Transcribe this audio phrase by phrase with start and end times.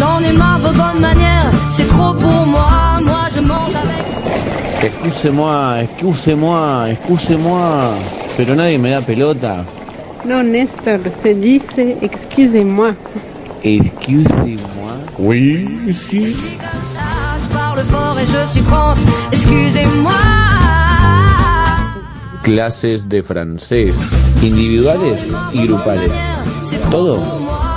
[0.00, 2.98] J'en ai marre vos bonnes manières, c'est trop pour moi.
[3.04, 4.04] Moi je mange avec.
[4.82, 7.94] Excuse-moi, excuse-moi, excuse-moi.
[8.34, 9.62] Pero nadie me da pelota.
[10.24, 12.92] No, Néstor, se dice excusez-moi.
[13.62, 14.92] Excuse-moi.
[15.18, 16.24] Oui, si.
[16.24, 19.00] Je suis comme ça, je parle fort et je suis France.
[19.32, 20.12] Excusez-moi.
[22.42, 23.92] Clases de francés,
[24.42, 25.18] individuales
[25.52, 26.10] y grupales.
[26.90, 27.20] Todo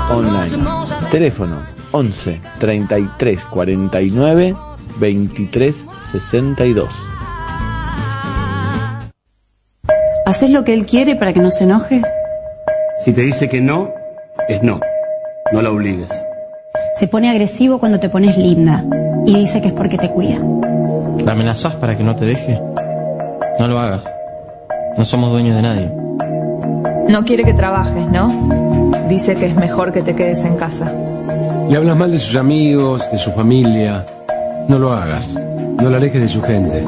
[0.10, 0.83] online.
[1.14, 4.56] Teléfono 11 33 49
[4.98, 6.90] 23 62.
[10.26, 12.02] ¿Haces lo que él quiere para que no se enoje?
[13.06, 13.94] Si te dice que no,
[14.48, 14.80] es no.
[15.52, 16.10] No la obligues.
[16.98, 18.84] Se pone agresivo cuando te pones linda
[19.28, 20.40] y dice que es porque te cuida.
[21.24, 22.60] ¿La amenazás para que no te deje?
[23.60, 24.10] No lo hagas.
[24.98, 25.92] No somos dueños de nadie.
[27.08, 28.96] No quiere que trabajes, ¿no?
[29.08, 30.92] Dice que es mejor que te quedes en casa.
[31.70, 34.06] Le hablas mal de sus amigos, de su familia.
[34.68, 35.34] No lo hagas.
[35.34, 36.84] No lo alejes de su gente.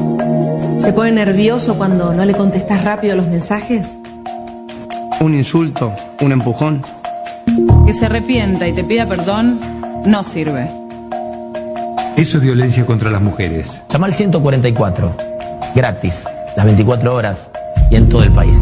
[0.80, 3.95] ¿Se pone nervioso cuando no le contestas rápido los mensajes?
[5.19, 6.81] Un insulto, un empujón.
[7.85, 9.59] Que se arrepienta y te pida perdón
[10.05, 10.69] no sirve.
[12.17, 13.83] Eso es violencia contra las mujeres.
[13.89, 15.16] Llama al 144.
[15.75, 16.25] Gratis.
[16.55, 17.50] Las 24 horas
[17.89, 18.57] y en todo el país.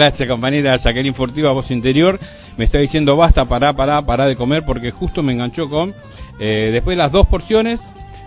[0.00, 2.18] Gracias, compañera Jacqueline Furtiva, voz interior.
[2.56, 5.94] Me está diciendo basta, pará, pará, pará de comer porque justo me enganchó con.
[6.38, 7.80] eh, después de las dos porciones,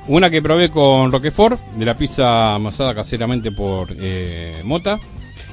[0.07, 4.99] una que probé con Roquefort, de la pizza amasada caseramente por eh, Mota,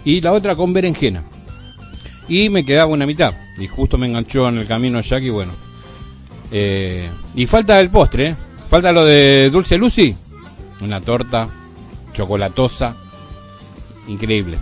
[0.05, 1.25] y la otra con berenjena.
[2.29, 3.33] Y me quedaba una mitad.
[3.59, 5.53] Y justo me enganchó en el camino Jackie, bueno.
[6.53, 8.37] Eh, y falta el postre, ¿eh?
[8.69, 10.15] Falta lo de Dulce Lucy.
[10.83, 11.49] Una torta
[12.13, 12.95] chocolatosa.
[14.07, 14.59] Increíble.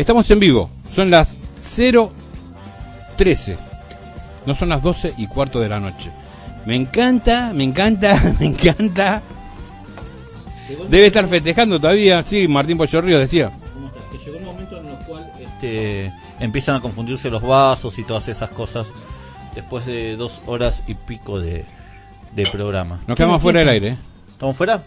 [0.00, 0.70] Estamos en vivo.
[0.90, 1.36] Son las
[1.76, 3.58] 0.13.
[4.46, 6.10] No son las 12 y cuarto de la noche.
[6.64, 9.20] Me encanta, me encanta, me encanta.
[10.88, 12.22] Debe estar festejando todavía.
[12.22, 13.52] Sí, Martín Pollo Ríos decía.
[14.10, 18.26] Que llegó un momento en el cual este, empiezan a confundirse los vasos y todas
[18.28, 18.90] esas cosas
[19.54, 21.66] después de dos horas y pico de,
[22.34, 23.00] de programa.
[23.06, 23.88] Nos quedamos fuera del aire.
[23.88, 23.98] ¿eh?
[24.30, 24.82] ¿Estamos fuera?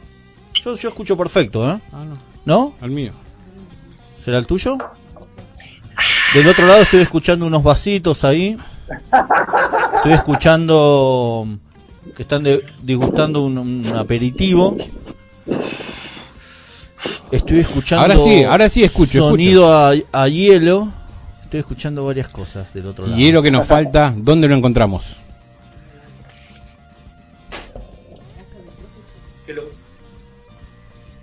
[0.64, 1.80] Yo, yo escucho perfecto, ¿eh?
[1.92, 2.18] Ah, no.
[2.46, 2.74] ¿No?
[2.82, 3.14] Al mío.
[4.18, 4.80] ¿Será el tuyo?
[6.34, 8.58] Del otro lado estoy escuchando unos vasitos ahí.
[9.98, 11.48] Estoy escuchando
[12.16, 14.76] que están de- disgustando un, un aperitivo.
[17.32, 20.92] Estoy escuchando Ahora sí, ahora sí escucho, sonido A, a hielo.
[21.44, 23.20] Estoy escuchando varias cosas del otro lado.
[23.20, 24.14] Y es lo que nos falta.
[24.18, 25.18] ¿Dónde lo encontramos?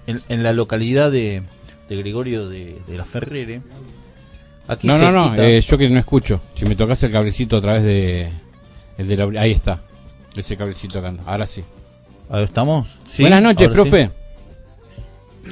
[0.06, 1.42] En, en la localidad de,
[1.88, 3.62] de Gregorio de, de la Ferrere.
[4.73, 5.35] Aquí no, no, no.
[5.43, 6.41] eh, yo que no escucho.
[6.55, 8.31] Si me tocas el cablecito a través de.
[8.99, 9.81] El de la- ahí está.
[10.37, 11.13] Ese cablecito acá.
[11.27, 11.65] Ahora sí.
[12.31, 12.87] Ahí estamos.
[13.09, 13.91] Sí, Buenas noches, ahora sí.
[13.91, 14.11] profe.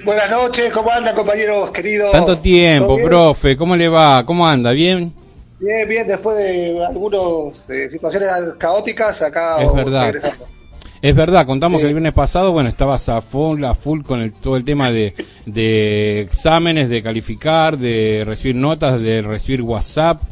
[0.05, 2.13] Buenas noches, ¿cómo andan compañeros queridos?
[2.13, 3.57] Tanto tiempo, profe.
[3.57, 4.25] ¿Cómo le va?
[4.25, 4.71] ¿Cómo anda?
[4.73, 5.13] ¿Bien?
[5.59, 8.29] Bien, bien, después de algunas eh, situaciones
[8.59, 10.05] caóticas, acá Es verdad.
[10.13, 10.47] regresando.
[11.01, 14.33] Es verdad, contamos que el viernes pasado, bueno, estabas a full, a full con el,
[14.33, 15.15] todo el tema de,
[15.47, 20.23] de exámenes, de calificar, de recibir notas, de recibir WhatsApp.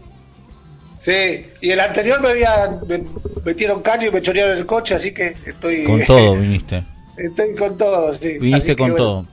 [0.99, 3.05] Sí, y el anterior me había me
[3.45, 6.83] metieron caño y me chorearon el coche, así que estoy Con todo viniste.
[7.17, 8.39] estoy con todo, sí.
[8.39, 9.05] Viniste Así que, con bueno.
[9.05, 9.27] todo.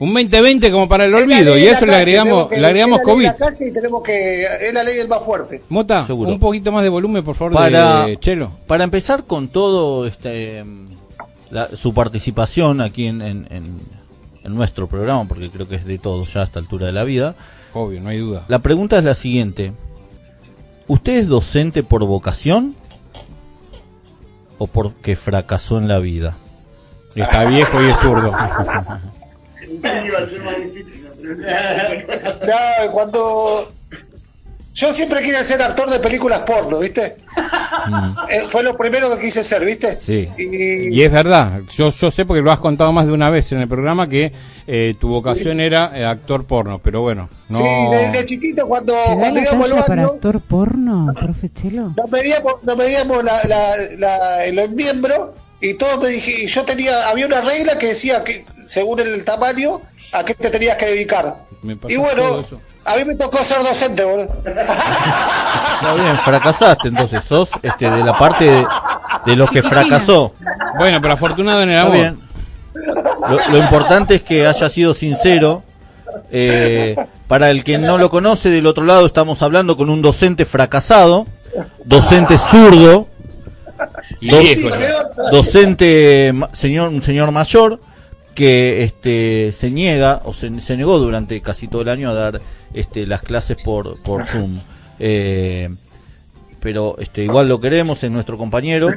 [0.00, 3.12] Un 2020 como para el olvido, y eso le agregamos, que- le agregamos es la
[3.14, 3.40] ley de COVID.
[3.40, 5.62] la calle y tenemos que es la ley del más fuerte.
[5.68, 6.30] Mota, Seguro.
[6.32, 8.50] un poquito más de volumen, por favor, Para, de Chelo.
[8.66, 10.64] para empezar con todo este
[11.50, 13.78] la- su participación aquí en, en- en-
[14.42, 17.04] en nuestro programa, porque creo que es de todos ya a esta altura de la
[17.04, 17.34] vida.
[17.74, 18.44] Obvio, no hay duda.
[18.48, 19.72] La pregunta es la siguiente.
[20.88, 22.74] ¿Usted es docente por vocación
[24.56, 26.38] o porque fracasó en la vida?
[27.14, 28.32] Está viejo y es zurdo.
[29.70, 33.72] Iba a ser más difícil No, cuando.
[34.72, 37.16] Yo siempre quise ser actor de películas porno, ¿viste?
[38.30, 39.98] Eh, fue lo primero que quise ser, ¿viste?
[39.98, 40.28] Sí.
[40.38, 43.50] Y, Y es verdad, yo, yo sé porque lo has contado más de una vez
[43.50, 44.32] en el programa que
[44.68, 47.58] eh, tu vocación era eh, actor porno, pero bueno, no...
[47.58, 51.94] Sí, desde chiquito cuando, ¿Te da cuando íbamos al para baño, actor porno, profe Chelo?
[51.96, 55.30] nos medíamos, nos medíamos la, la, la- los miembros
[55.60, 59.24] y todo me dije, y yo tenía, había una regla que decía que según el
[59.24, 59.82] tamaño
[60.12, 61.44] a qué te tenías que dedicar.
[61.88, 62.44] Y bueno,
[62.84, 64.32] a mí me tocó ser docente, boludo.
[64.44, 68.66] Está bien, fracasaste, entonces sos este, de la parte de,
[69.26, 70.34] de los que fracasó.
[70.78, 71.96] Bueno, pero afortunado en el Está amor.
[71.96, 72.20] bien.
[73.28, 75.64] Lo, lo importante es que haya sido sincero.
[76.30, 76.94] Eh,
[77.26, 81.26] para el que no lo conoce, del otro lado estamos hablando con un docente fracasado,
[81.84, 83.08] docente zurdo,
[84.20, 85.10] ya.
[85.30, 87.80] docente señor un señor mayor
[88.40, 92.40] que este se niega o se, se negó durante casi todo el año a dar
[92.72, 94.58] este las clases por por Zoom.
[94.98, 95.68] Eh,
[96.58, 98.88] pero este igual lo queremos es nuestro compañero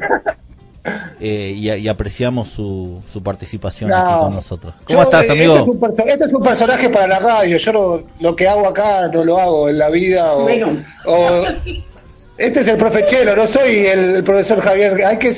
[1.19, 3.98] eh, y, y apreciamos su, su participación No.
[3.98, 4.74] aquí con nosotros.
[4.88, 5.54] Yo, ¿Cómo estás, eh, amigo?
[5.57, 7.57] Este es, un perso- este es un personaje para la radio.
[7.57, 10.34] Yo no- lo que hago acá no lo hago en la vida.
[10.36, 10.48] O,
[11.06, 11.46] o-
[12.38, 14.94] este es el profe Chelo, no soy el, el profesor Javier.
[15.06, 15.31] Hay que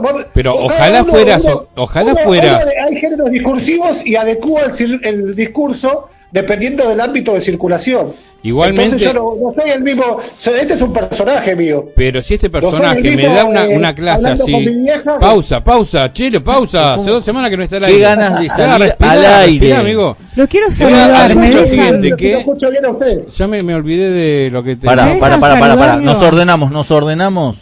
[0.00, 1.12] vos- Pero ojalá uno-
[1.44, 2.30] uno- ojalá uno-
[2.64, 8.14] uno- hay géneros discursivos y adecúa el, el discurso dependiendo del ámbito de circulación.
[8.40, 10.04] Igualmente- Entonces yo no, no soy el mismo.
[10.36, 11.86] Este es un personaje mío.
[11.96, 14.52] Pero si este personaje me da una, eh, una clase así.
[14.54, 15.18] vieja.
[15.18, 16.94] Pausa, pausa, chile, pausa.
[16.94, 18.00] Hace dos semanas que no está al Qué aire.
[18.00, 19.50] ganas de salir respirá, al aire.
[19.50, 20.16] respirá, amigo.
[20.36, 23.26] Lo quiero saludar, me lo siguiente, Lo que escucho bien a usted.
[23.36, 24.86] ya me, me olvidé de lo que te...
[24.86, 25.96] Para, para, para, para, para.
[25.96, 27.56] Nos ordenamos, nos ordenamos.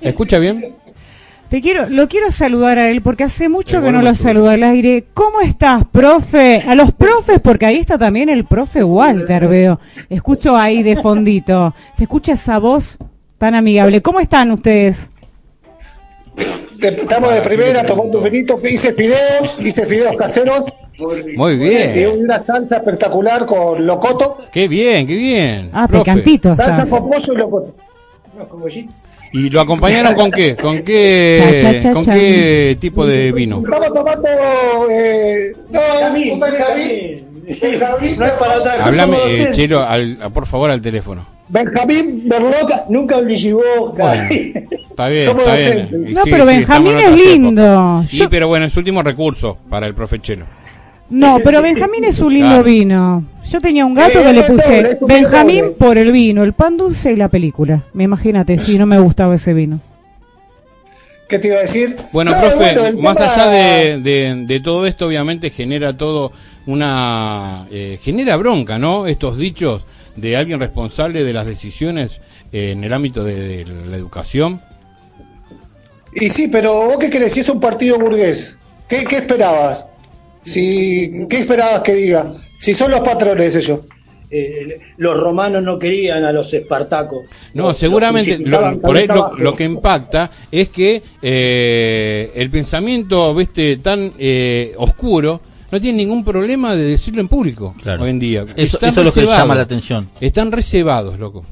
[0.00, 0.74] ¿Escucha bien?
[1.52, 4.62] Te quiero, lo quiero saludar a él porque hace mucho que no lo saludo al
[4.62, 5.04] aire.
[5.12, 6.62] ¿Cómo estás, profe?
[6.66, 9.78] A los profes, porque ahí está también el profe Walter, veo.
[10.08, 11.74] Escucho ahí de fondito.
[11.94, 12.96] Se escucha esa voz
[13.36, 14.00] tan amigable.
[14.00, 15.10] ¿Cómo están ustedes?
[16.78, 18.58] De- Estamos de primera tomando un vinito.
[18.64, 20.64] Hice fideos, hice fideos caseros.
[21.36, 22.18] Muy Y bien.
[22.24, 24.38] una salsa espectacular con locoto.
[24.50, 25.68] Qué bien, qué bien.
[25.74, 26.04] Ah, profe.
[26.04, 26.88] picantito Salsa estás.
[26.88, 27.74] con pollo y locoto.
[29.32, 30.56] ¿Y lo acompañaron con qué?
[30.56, 33.62] ¿Con qué, Cha, cha, cha, con qué tipo de vino?
[33.64, 34.28] Estamos tomando.
[34.90, 35.80] Eh, no,
[36.34, 37.26] un Benjamín.
[37.46, 38.84] Benjamín, No es para otra cosa.
[38.86, 39.50] Háblame, somos eh.
[39.54, 41.26] Chelo, al- por favor, al teléfono.
[41.48, 42.88] Benjamín Berlot.
[42.88, 43.16] Nunca,
[43.52, 44.28] boca.
[44.28, 46.14] Está bien, Somos está bien.
[46.14, 48.04] No, sí, pero sí, Benjamín es lindo.
[48.08, 50.44] Sí, Yo- pero bueno, es último recurso para el profe Chelo.
[51.12, 52.64] No, pero Benjamín es un lindo Claro.
[52.64, 53.24] vino.
[53.44, 55.76] Yo tenía un gato Eh, que le doble, puse Benjamín doble.
[55.78, 57.82] por el vino, el pan dulce y la película.
[57.92, 59.80] Me imagínate si no me gustaba ese vino.
[61.28, 61.96] ¿Qué te iba a decir?
[62.12, 66.32] Bueno, No, profe, bueno, más tema- allá de, de- de todo esto, obviamente genera todo
[66.66, 67.66] una...
[67.70, 69.06] eh, genera bronca, ¿no?
[69.06, 69.84] Estos dichos
[70.16, 72.20] de alguien responsable de las decisiones
[72.52, 74.60] eh, en el ámbito de, de la educación.
[76.14, 78.58] Y sí, pero vos qué querés, si es un partido burgués,
[78.88, 79.86] ¿qué, qué esperabas?
[80.42, 82.32] Si, ¿Qué esperabas que diga?
[82.58, 83.80] Si son los patrones ellos.
[84.34, 87.26] Eh, los romanos no querían a los espartacos.
[87.52, 89.42] No, Los- seguramente los lo- crucificaban por ahí cabeza lo, abajo.
[89.42, 96.24] lo que impacta es que eh, el pensamiento, viste, tan eh, oscuro no tiene ningún
[96.24, 98.04] problema de decirlo en público Claro.
[98.04, 98.44] hoy en día.
[98.56, 99.38] Eso, es lo que reservados.
[99.38, 100.08] llama la atención.
[100.18, 101.44] Están reservados, loco.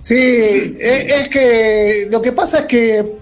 [0.00, 3.12] Sí, e- es que lo que pasa es que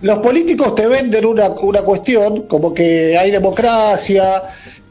[0.00, 4.42] los políticos te venden una, una cuestión como que hay democracia,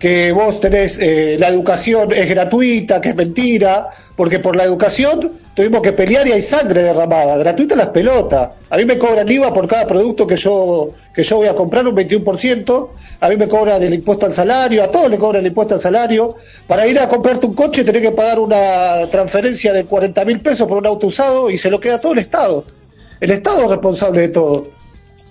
[0.04, 5.40] que vos tenés eh, la educación es gratuita, que es mentira, porque por la educación
[5.56, 8.50] tuvimos que pelear y hay sangre derramada, gratuita las pelotas.
[8.70, 11.88] A mí me cobran IVA por cada producto que yo que yo voy a comprar
[11.88, 12.90] un 21%,
[13.22, 15.80] a mí me cobran el impuesto al salario, a todos le cobran el impuesto al
[15.80, 16.36] salario.
[16.68, 20.68] Para ir a comprarte un coche tenés que pagar una transferencia de 40 mil pesos
[20.68, 22.66] por un auto usado y se lo queda todo el Estado.
[23.22, 24.83] El Estado es responsable de todo.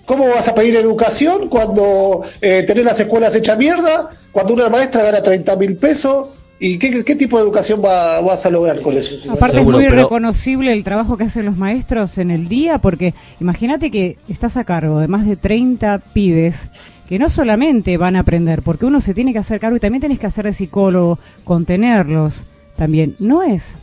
[0.05, 4.09] ¿Cómo vas a pedir educación cuando eh, tenés las escuelas hechas mierda?
[4.31, 6.27] Cuando una maestra gana 30 mil pesos.
[6.59, 9.15] ¿Y qué, qué tipo de educación va- vas a lograr con eso?
[9.33, 12.77] Aparte Seguro, es muy pero- reconocible el trabajo que hacen los maestros en el día,
[12.77, 16.69] porque imagínate que estás a cargo de más de 30 pibes
[17.09, 20.01] que no solamente van a aprender, porque uno se tiene que hacer cargo y también
[20.01, 22.45] tenés que hacer de psicólogo, contenerlos
[22.77, 23.13] también.
[23.19, 23.75] No es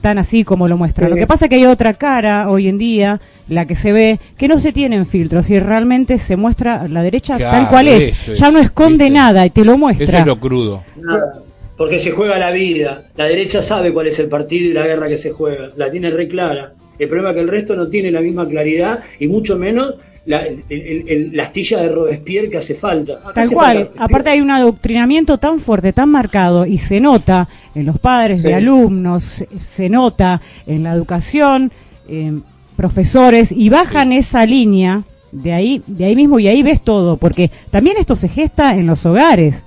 [0.00, 1.08] tan así como lo muestra.
[1.08, 4.18] Lo que pasa es que hay otra cara hoy en día, la que se ve,
[4.38, 8.08] que no se tienen filtros y realmente se muestra la derecha Claro, tal cual es.
[8.10, 9.10] eso es, ya no esconde ¿viste?
[9.18, 10.18] nada y te lo Eso muestra.
[10.20, 10.82] es lo crudo.
[10.96, 11.40] Nada,
[11.76, 13.02] porque se juega la vida.
[13.16, 15.70] La derecha sabe cuál es el partido y la guerra que se juega.
[15.76, 16.72] La tiene re clara.
[16.98, 19.94] El problema es que el resto no tiene la misma claridad y mucho menos
[20.26, 23.14] la, el- el- el- la astilla de Robespierre que hace falta.
[23.24, 27.46] Acá Tal cual, falta- aparte hay un adoctrinamiento tan fuerte, tan marcado y se nota
[27.74, 31.70] en los padres de alumnos, se- nota en la educación,
[32.08, 32.42] en
[32.76, 37.50] profesores y bajan esa línea de ahí, de ahí mismo y ahí ves todo, porque
[37.70, 39.64] también esto se gesta en los hogares.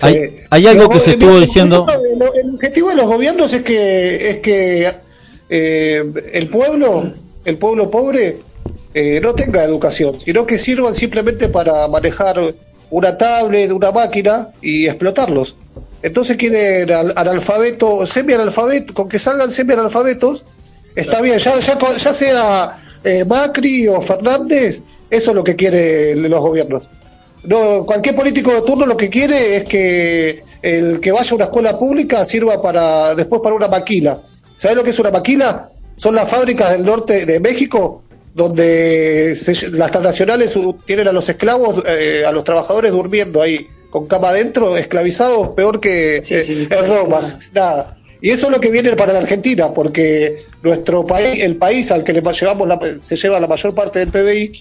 [0.00, 0.16] Hay,
[0.50, 1.86] hay algo que se El- estuvo el- diciendo.
[1.92, 4.90] El, el objetivo de los gobiernos es que es que
[5.50, 7.12] eh, el pueblo,
[7.44, 8.38] el pueblo pobre,
[8.94, 12.40] eh, no tenga educación, sino que sirvan simplemente para manejar
[12.90, 15.56] una tablet, una máquina y explotarlos.
[16.02, 20.46] Entonces quieren al- analfabeto, semi-analfabeto, con que salgan semi-analfabetos,
[20.96, 26.28] está bien, ya, ya, ya sea eh, Macri o Fernández, eso es lo que quieren
[26.30, 26.90] los gobiernos.
[27.44, 31.44] No, cualquier político de turno lo que quiere es que el que vaya a una
[31.46, 34.22] escuela pública sirva para después para una maquila.
[34.56, 35.70] ¿Sabes lo que es una maquila?
[35.96, 40.56] Son las fábricas del norte de México donde se- las transnacionales
[40.86, 45.80] tienen a los esclavos, eh, a los trabajadores durmiendo ahí con cama adentro, esclavizados, peor
[45.80, 47.20] que eh, en Roma,
[47.54, 47.98] nada.
[48.22, 52.04] Y eso es lo que viene para la Argentina, porque nuestro país, el país al
[52.04, 54.52] que le llevamos la- se lleva la mayor parte del PBI,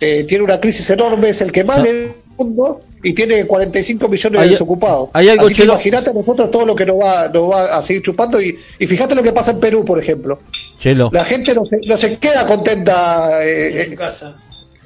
[0.00, 3.44] eh, tiene una crisis enorme, es el que más le da al mundo y tiene
[3.44, 5.08] 45 millones de desocupados.
[5.12, 7.82] hay algo, Así que imagínate a nosotros todo lo que nos va, nos va a
[7.82, 10.38] seguir chupando y, y fíjate lo que pasa en Perú, por ejemplo.
[10.78, 11.10] Chelo.
[11.12, 14.36] La gente no se, no se queda contenta eh, en su eh, casa.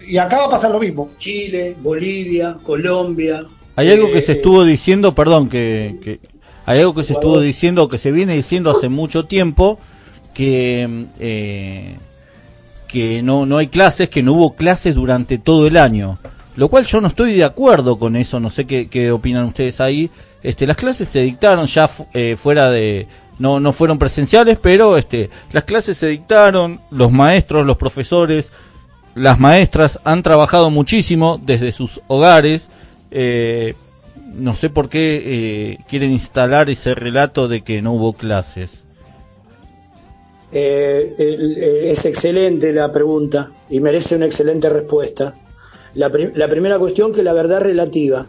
[0.09, 1.07] y acá va a pasar lo mismo.
[1.19, 3.45] Chile, Bolivia, Colombia.
[3.77, 6.19] Hay algo que se estuvo diciendo, perdón, que, que-
[6.67, 9.79] hay algo que se estuvo diciendo, que se viene diciendo hace mucho tiempo,
[10.35, 11.97] que eh,
[12.89, 16.19] que no no hay clases, que no hubo clases durante todo el año,
[16.57, 19.81] lo cual yo no estoy de acuerdo con eso, no sé qué, qué opinan ustedes
[19.81, 20.11] ahí.
[20.43, 23.07] Este, las clases se dictaron ya eh, fuera de
[23.39, 28.51] no no fueron presenciales, pero este las clases se dictaron, los maestros, los profesores,
[29.15, 32.69] las maestras han trabajado muchísimo desde sus hogares.
[33.13, 33.77] eh,
[34.37, 38.85] no sé por qué eh, quieren instalar ese relato de que no hubo clases.
[40.53, 45.39] Eh, eh, es excelente la pregunta y merece una excelente respuesta.
[45.95, 48.27] La, la primera cuestión que la verdad relativa.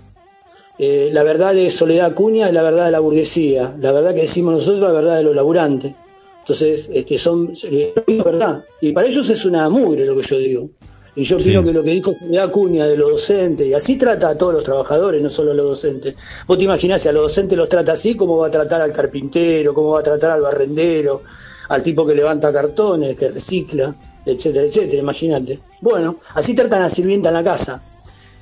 [0.79, 3.75] Eh, la verdad de Soledad Acuña es la verdad de la burguesía.
[3.79, 5.93] La verdad que decimos nosotros la verdad de los laburantes.
[6.39, 8.63] Entonces, este, son eh, es verdad.
[8.79, 10.69] Y para ellos es una mugre lo que yo digo.
[11.17, 14.29] Y yo opino que lo que dijo Soledad Acuña de los docentes, y así trata
[14.29, 16.13] a todos los trabajadores, no solo a los docentes.
[16.45, 18.93] Vos te imaginás, si a los docentes los trata así, ¿cómo va a tratar al
[18.93, 19.73] carpintero?
[19.73, 21.23] ¿Cómo va a tratar al barrendero?
[21.69, 23.95] Al tipo que levanta cartones, que recicla,
[24.27, 25.59] etcétera, etcétera, imagínate.
[25.81, 27.81] Bueno, así tratan a la sirvienta en la casa.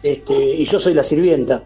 [0.03, 1.63] Este, y yo soy la sirvienta.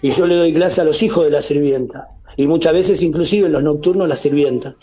[0.00, 2.08] Y yo le doy clase a los hijos de la sirvienta.
[2.36, 4.74] Y muchas veces, inclusive en los nocturnos, la sirvienta.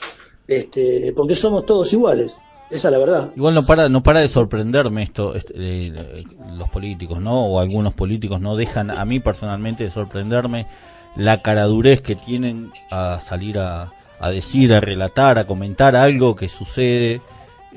[0.47, 2.37] Este, porque somos todos iguales.
[2.69, 3.29] Esa es la verdad.
[3.35, 6.23] Igual no para no para de sorprenderme esto, este, eh,
[6.55, 7.45] los políticos, ¿no?
[7.45, 10.67] O algunos políticos no dejan a mí personalmente de sorprenderme
[11.15, 16.47] la caradurez que tienen a salir a, a decir, a relatar, a comentar algo que
[16.47, 17.21] sucede,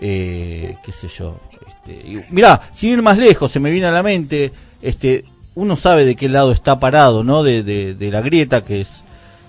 [0.01, 1.41] eh, qué sé yo.
[1.67, 5.77] Este, y- mirá, sin ir más lejos, se me viene a la mente, este, uno
[5.77, 7.43] sabe de qué lado está parado, ¿no?
[7.43, 9.05] De, de, de la grieta que es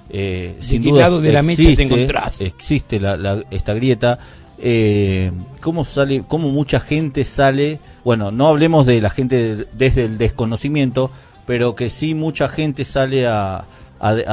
[0.09, 2.39] eh, ¿De sin qué duda lado de la mecha te encontrás?
[2.41, 4.19] Existe la, la- esta grieta.
[4.57, 5.31] Eh,
[5.61, 6.23] ¿Cómo sale?
[6.27, 7.79] ¿Cómo mucha gente sale?
[8.03, 11.11] Bueno, no hablemos de la gente de- desde el desconocimiento,
[11.45, 13.65] pero que sí mucha gente sale a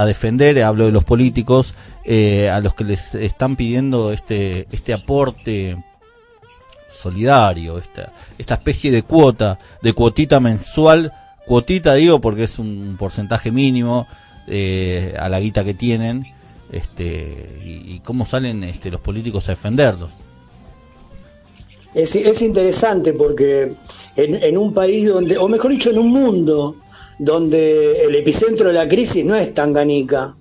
[0.07, 1.75] defender, hablo de los políticos,
[2.05, 5.77] eh, a los que les están pidiendo este, este aporte
[6.89, 11.13] solidario, esta, esta especie de cuota, de cuotita mensual,
[11.47, 14.07] cuotita digo porque es un porcentaje mínimo
[14.47, 16.27] eh, a la guita que tienen,
[16.73, 20.11] este, y, cómo salen este, los políticos a defenderlos.
[21.95, 23.75] Es, es interesante porque
[24.17, 26.77] en, en un país donde, o mejor dicho, en un mundo
[27.19, 30.37] donde el epicentro de la crisis no es Tanganica,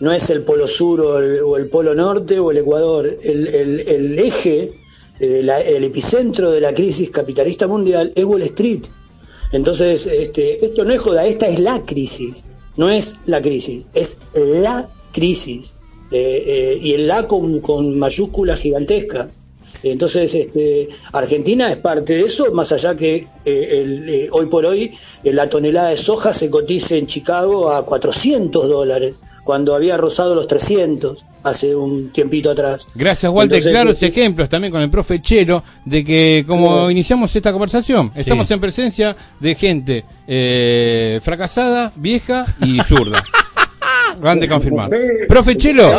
[0.00, 3.48] no es el polo sur o el, o el polo norte o el Ecuador, el,
[3.48, 4.72] el- el eje,
[5.20, 8.84] eh, el epicentro de la crisis capitalista mundial es Wall Street.
[9.52, 14.18] Entonces, este, esto no es joda, esta es la crisis, no es la crisis, es
[14.34, 15.76] la crisis.
[16.10, 19.30] Eh, eh, y el la con, con mayúscula gigantesca.
[19.82, 24.64] Entonces, este, Argentina es parte de eso, más allá que eh, el, eh, hoy por
[24.64, 24.90] hoy
[25.24, 30.34] eh, la tonelada de soja se cotiza en Chicago a 400 dólares, cuando había rozado
[30.34, 32.86] los 300 hace un tiempito atrás.
[32.94, 33.58] Gracias, Walter.
[33.58, 38.10] Entonces, Claros eh, ejemplos también con el profe Chelo de que, como iniciamos esta conversación,
[38.14, 38.54] estamos Sí.
[38.54, 43.22] en presencia de gente eh, fracasada, vieja y zurda.
[44.20, 44.90] De confirmar.
[45.28, 45.90] Profe Chelo,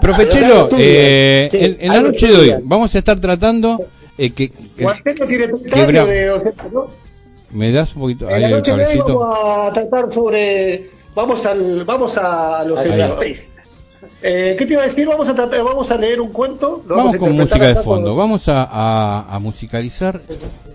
[0.00, 3.78] profe Chelo, eh, en, en la noche de hoy vamos a estar tratando
[4.16, 6.90] eh, que, que- Guarteno tiene 30 que Bra- años de docente, ¿no?
[7.50, 9.18] me das un poquito En ahí la el cablecito.
[9.18, 10.90] vamos a tratar sobre.
[11.14, 12.78] Vamos al, vamos a los.
[14.22, 15.06] Eh, ¿Qué te iba a decir?
[15.08, 16.82] Vamos a tratar, vamos a leer un cuento.
[16.86, 20.20] Lo Vamos a con música de fondo, con- vamos a, a- a musicalizar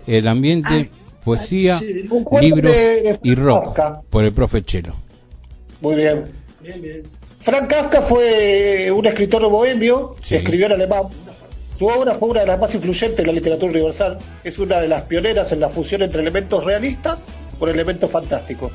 [0.06, 0.90] el ambiente,
[1.24, 3.78] poesía, sí, un cuento libros de- de y rock
[4.10, 4.94] por el profe Chelo.
[5.80, 6.32] Muy bien.
[7.40, 11.02] Frank Kafka fue un escritor bohemio que escribió en alemán.
[11.72, 14.18] Su obra fue una de las más influyentes de la literatura universal.
[14.44, 17.26] Es una de las pioneras en la fusión entre elementos realistas
[17.58, 18.72] con elementos fantásticos.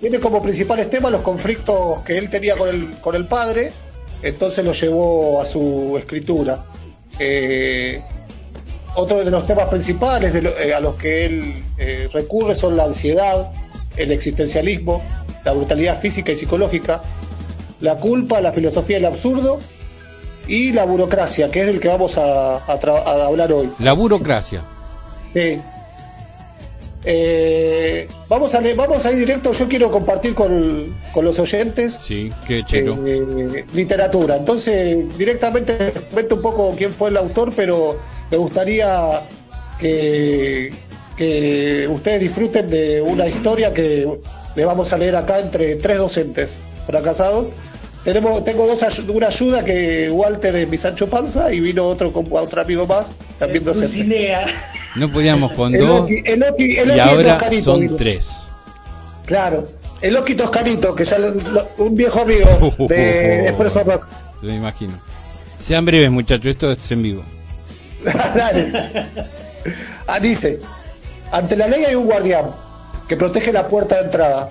[0.00, 3.72] Tiene como principales temas los conflictos que él tenía con el, con el padre,
[4.22, 6.64] entonces lo llevó a su escritura.
[7.18, 8.00] Eh,
[8.94, 12.76] otro de los temas principales de lo- eh, a los que él eh, recurre son
[12.76, 13.50] la ansiedad,
[13.96, 15.02] el existencialismo,
[15.44, 17.02] la brutalidad física y psicológica,
[17.80, 19.60] la culpa, la filosofía del absurdo
[20.46, 23.70] y la burocracia, que es del que vamos a, a hablar hoy.
[23.78, 24.62] La burocracia.
[25.32, 25.60] Sí.
[27.04, 32.30] Eh, vamos, a vamos a ir directo, yo quiero compartir con, con los oyentes Sí,
[32.46, 34.36] qué eh, literatura.
[34.36, 37.98] Entonces, directamente les comento un poco quién fue el autor, pero
[38.30, 39.22] me gustaría
[39.78, 40.72] que,
[41.16, 44.06] que ustedes disfruten de una historia que
[44.58, 46.50] le vamos a leer acá entre tres docentes
[46.84, 47.46] fracasados.
[48.02, 52.12] Tenemos, tengo dos ayu- una ayuda que Walter es mi Sancho Panza y vino otro
[52.12, 54.34] con otro amigo más, también docente.
[54.96, 57.96] No podíamos con El dos el el y ahora Toscanito son vino.
[57.96, 58.26] tres.
[59.26, 59.68] Claro,
[60.00, 62.48] el Oki Toscanito, que ya lo- lo- un viejo amigo
[62.88, 64.06] de Expreso Rock.
[64.42, 64.94] Lo imagino.
[65.60, 67.22] Sean breves, muchachos, esto es en vivo.
[68.34, 69.06] Dale.
[70.08, 70.58] Ah, dice,
[71.30, 72.46] ante la ley hay un guardián
[73.08, 74.48] que protege la puerta de entrada.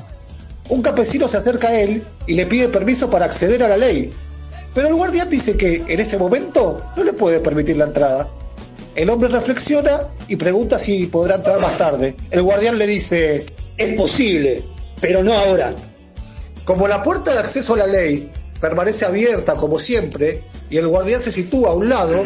[0.70, 4.12] Un campesino se acerca a él y le pide permiso para acceder a la ley.
[4.74, 8.30] Pero el guardián dice que en este momento no le puede permitir la entrada.
[8.96, 12.16] El hombre reflexiona y pregunta si podrá entrar más tarde.
[12.32, 13.46] El guardián le dice,
[13.78, 14.64] es posible,
[15.00, 15.74] pero no ahora.
[16.66, 21.22] Como la puerta de acceso a la ley permanece abierta como siempre y el guardián
[21.22, 22.26] se sitúa a un lado,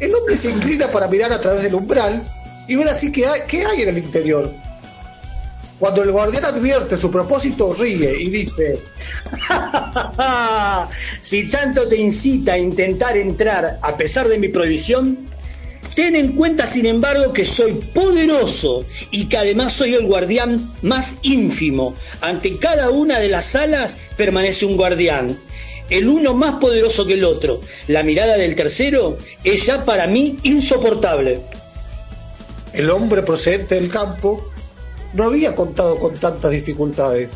[0.00, 2.26] el hombre se inclina para mirar a través del umbral
[2.66, 4.65] y ver así qué hay, qué hay en el interior.
[5.78, 8.80] Cuando el guardián advierte su propósito, ríe y dice,
[11.20, 15.28] si tanto te incita a intentar entrar a pesar de mi prohibición,
[15.94, 21.16] ten en cuenta, sin embargo, que soy poderoso y que además soy el guardián más
[21.20, 21.94] ínfimo.
[22.22, 25.38] Ante cada una de las salas permanece un guardián,
[25.90, 27.60] el uno más poderoso que el otro.
[27.86, 31.42] La mirada del tercero es ya para mí insoportable.
[32.72, 34.50] El hombre procedente del campo
[35.16, 37.34] no había contado con tantas dificultades.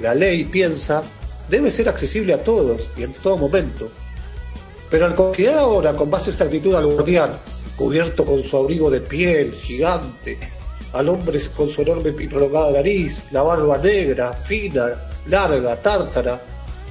[0.00, 1.02] La ley, piensa,
[1.48, 3.90] debe ser accesible a todos y en todo momento.
[4.90, 7.38] Pero al considerar ahora con más exactitud al guardián,
[7.76, 10.38] cubierto con su abrigo de piel gigante,
[10.92, 16.42] al hombre con su enorme y prolongada nariz, la barba negra, fina, larga, tártara,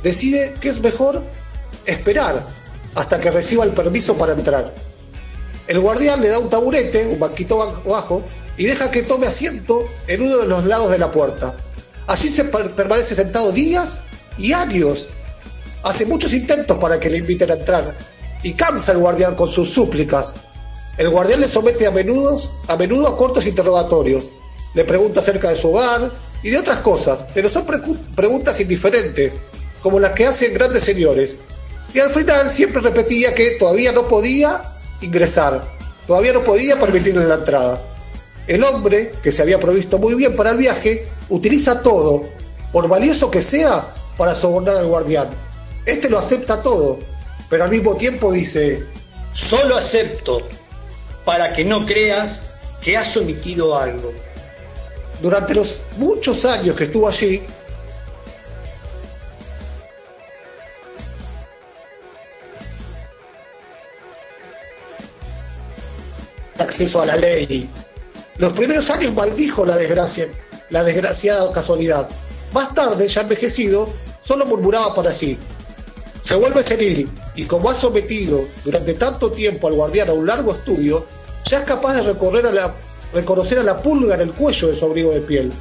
[0.02, 1.22] decide que es mejor
[1.86, 2.46] esperar
[2.96, 4.74] hasta que reciba el permiso para entrar.
[5.68, 8.24] El guardián le da un taburete, un banquito ba- bajo,
[8.60, 11.56] y deja que tome asiento en uno de los lados de la puerta.
[12.06, 14.04] Allí se per- permanece sentado días
[14.38, 15.08] y años.
[15.82, 17.98] Hace muchos intentos para que le inviten a entrar,
[18.44, 20.36] y cansa el guardián con sus súplicas.
[20.98, 24.26] El guardián le somete a menudo, a cortos interrogatorios.
[24.74, 26.12] Le pregunta acerca de su hogar
[26.44, 29.40] y de otras cosas, pero son preguntas indiferentes,
[29.82, 31.38] como las que hacen grandes señores.
[31.94, 34.64] Y al final siempre repetía que todavía no podía
[35.00, 35.64] ingresar,
[36.06, 37.82] todavía no podía permitirle la entrada.
[38.50, 42.28] El hombre, que se había provisto muy bien para el viaje, utiliza todo,
[42.72, 45.30] por valioso que sea, para sobornar al guardián.
[45.86, 46.98] Este lo acepta todo,
[47.48, 48.84] pero al mismo tiempo dice,
[49.34, 50.40] Solo acepto
[51.26, 52.42] para que no creas
[52.82, 54.12] que has omitido algo.
[55.22, 57.44] durante los muchos años que estuvo allí,
[66.58, 67.70] acceso a la ley.
[68.40, 70.30] Los primeros años maldijo la desgracia,
[70.70, 72.08] la desgraciada casualidad.
[72.54, 73.90] Más tarde, ya envejecido,
[74.22, 75.38] solo murmuraba para sí.
[76.24, 80.54] Se vuelve senil y como ha sometido durante tanto tiempo al guardián a un largo
[80.54, 81.06] estudio,
[81.44, 82.74] ya es capaz de recorrer a la,
[83.14, 85.52] reconocer a la pulga en el cuello de su abrigo de piel,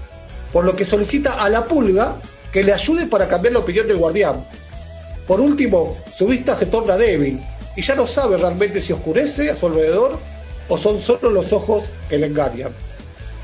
[0.52, 2.20] por lo que solicita a la pulga
[2.52, 4.46] que le ayude para cambiar la opinión del guardián.
[5.26, 7.42] Por último, su vista se torna débil
[7.74, 10.20] y ya no sabe realmente si oscurece a su alrededor
[10.68, 12.72] o son solo los ojos que le engañan.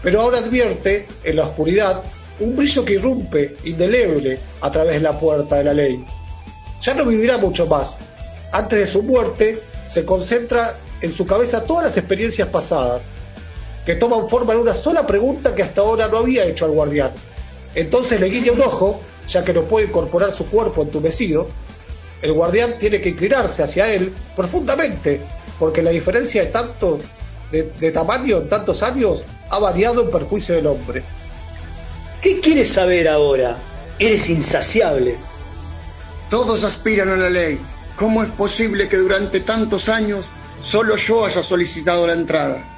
[0.03, 2.03] Pero ahora advierte en la oscuridad
[2.41, 6.05] un brillo que irrumpe, indeleble, a través de la puerta de la ley.
[6.83, 7.99] Ya no vivirá mucho más.
[8.53, 13.09] Antes de su muerte, se concentra en su cabeza todas las experiencias pasadas,
[13.85, 17.13] que toman forma en una sola pregunta que hasta ahora no había hecho al guardián.
[17.75, 21.49] Entonces le guiña un ojo, ya que no puede incorporar su cuerpo entumecido.
[22.23, 25.21] El guardián tiene que inclinarse hacia él profundamente,
[25.59, 27.01] porque la diferencia de tanto
[27.51, 31.03] de, de tamaño en tantos años ha variado en perjuicio del hombre.
[32.21, 33.57] ¿Qué quieres saber ahora?
[33.99, 35.17] Eres insaciable.
[36.31, 37.61] Todos aspiran a la ley.
[37.97, 42.75] ¿Cómo es posible que durante tantos años solo yo haya solicitado la entrada?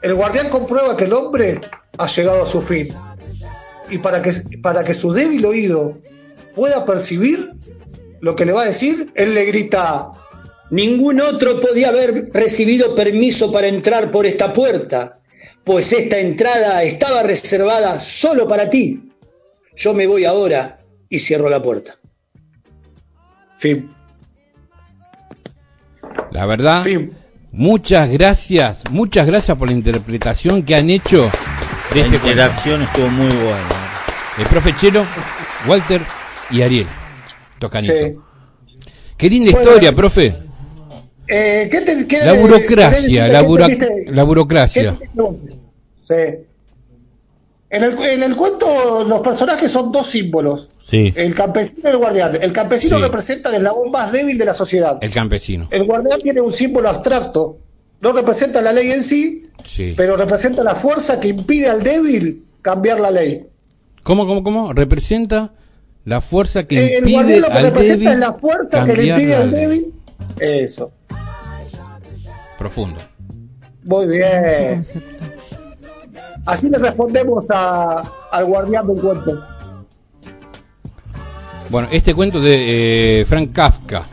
[0.00, 1.60] El guardián comprueba que el hombre
[1.96, 2.94] ha llegado a su fin.
[3.90, 5.98] Y para que, para que su débil oído
[6.54, 7.52] pueda percibir
[8.20, 10.10] lo que le va a decir, él le grita,
[10.70, 15.20] Ningún otro podía haber recibido permiso para entrar por esta puerta,
[15.64, 19.12] pues esta entrada estaba reservada solo para ti.
[19.74, 21.96] Yo me voy ahora y cierro la puerta.
[23.56, 23.94] Fin.
[26.32, 26.84] La verdad,
[27.50, 31.30] muchas gracias, muchas gracias por la interpretación que han hecho
[31.94, 33.68] de La este interacción estuvo muy buena.
[34.38, 35.06] El profe Chelo,
[35.66, 36.02] Walter
[36.50, 36.86] y Ariel.
[37.58, 37.92] Tocanito.
[37.94, 38.16] Sí.
[39.16, 40.47] Qué linda Bueno, historia, profe.
[41.28, 43.66] Eh, ¿qué te- qué La burocracia, la, ¿Qué buro-
[44.06, 44.96] la burocracia.
[46.00, 46.14] Sí.
[47.70, 51.12] En el, en el cuento los personajes son dos símbolos, Sí.
[51.14, 52.38] el campesino y el guardián.
[52.40, 53.02] El campesino Sí.
[53.02, 54.96] representa el eslabón más débil de la sociedad.
[55.02, 55.68] El campesino.
[55.70, 57.58] El guardián tiene un símbolo abstracto,
[58.00, 59.92] no representa la ley en sí, Sí.
[59.98, 63.46] pero representa la fuerza que impide al débil cambiar la ley.
[64.02, 64.72] ¿Cómo, cómo, cómo?
[64.72, 65.52] Representa
[66.06, 68.84] la fuerza que Eh, el impide guardián lo que al representa débil es la fuerza
[68.86, 69.94] que le impide al débil.
[70.40, 70.92] Eso.
[72.58, 73.00] Profundo.
[73.84, 74.84] Muy bien.
[76.44, 78.00] Así le respondemos a,
[78.32, 79.44] al guardián del cuento.
[81.70, 84.06] Bueno, este cuento de eh, Frank Kafka.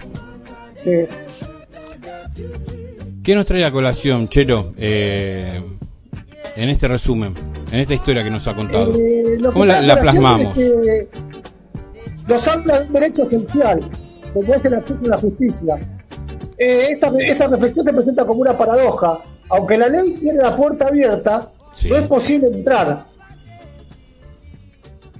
[0.84, 1.08] Sí.
[3.24, 5.62] ¿Qué nos trae a colación, Chelo, eh,
[6.56, 7.34] en este resumen,
[7.72, 8.94] en esta historia que nos ha contado?
[8.96, 10.56] Eh, ¿Cómo la, la plasmamos?
[10.58, 11.10] es que
[12.28, 13.90] nos habla de un derecho esencial,
[14.34, 15.78] como es el acceso a la justicia.
[16.58, 19.20] Eh, esta, esta reflexión se presenta como una paradoja.
[19.50, 21.52] Aunque la ley tiene la puerta abierta,
[21.88, 23.06] no es posible entrar.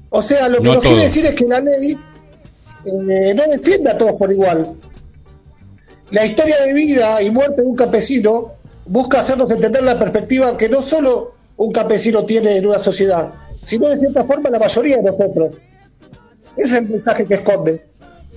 [0.10, 1.98] O sea, lo que No nos quiere decir es que la ley
[2.86, 4.76] eh, no defiende a todos por igual.
[6.12, 8.54] La historia de vida y muerte de un campesino
[8.86, 13.90] busca hacernos entender la perspectiva que no solo un campesino tiene en una sociedad, sino
[13.90, 15.56] de cierta forma la mayoría de nosotros.
[16.56, 17.86] Ese es el mensaje que esconde.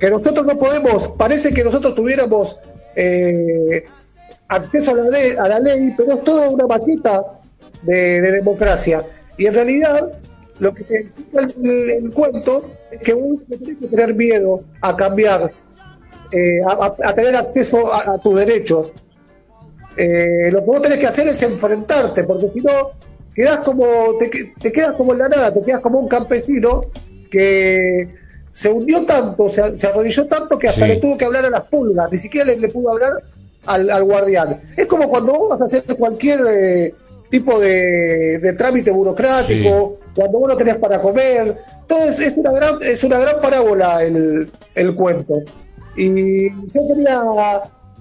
[0.01, 2.57] Que nosotros no podemos, parece que nosotros tuviéramos
[3.01, 3.85] eh,
[4.49, 7.41] acceso a la, ley, a la ley, pero es toda una maqueta
[7.83, 9.07] de, de democracia.
[9.37, 10.11] Y en realidad,
[10.59, 10.97] lo que te
[11.33, 15.53] el, el cuento es que uno no tiene que tener miedo a cambiar,
[16.33, 18.93] eh, a, tener acceso a, tus derechos.
[19.97, 22.91] Eh, lo que vos tenés que hacer es enfrentarte, porque si no,
[23.33, 23.87] quedás como,
[24.19, 24.29] te,
[24.61, 26.83] te quedas como en la nada, te quedas como un campesino
[27.31, 28.09] que
[28.51, 30.89] se hundió tanto, se, se arrodilló tanto que hasta Sí.
[30.89, 33.23] le tuvo que hablar a las pulgas, ni siquiera le, le pudo hablar
[33.67, 34.61] al, al guardián.
[34.77, 36.95] Es como cuando vos vas a hacer cualquier eh,
[37.31, 42.83] tipo de, de trámite burocrático, cuando vos no tenés para comer, todo es, una gran,
[42.83, 45.43] es una gran parábola el, el cuento.
[45.97, 47.23] Y yo quería,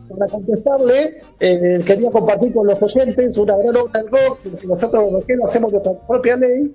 [0.10, 5.04] para contestarle, eh, quería compartir con los oyentes una gran obra del rock, que nosotros
[5.44, 6.72] hacemos nuestra propia ley,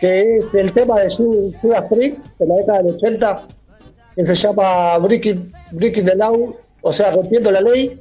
[0.00, 3.46] que es el tema de Ju- Judas Priest, de la década del 80,
[4.16, 7.98] que se llama Breaking, Breaking the Law, o sea, rompiendo la ley.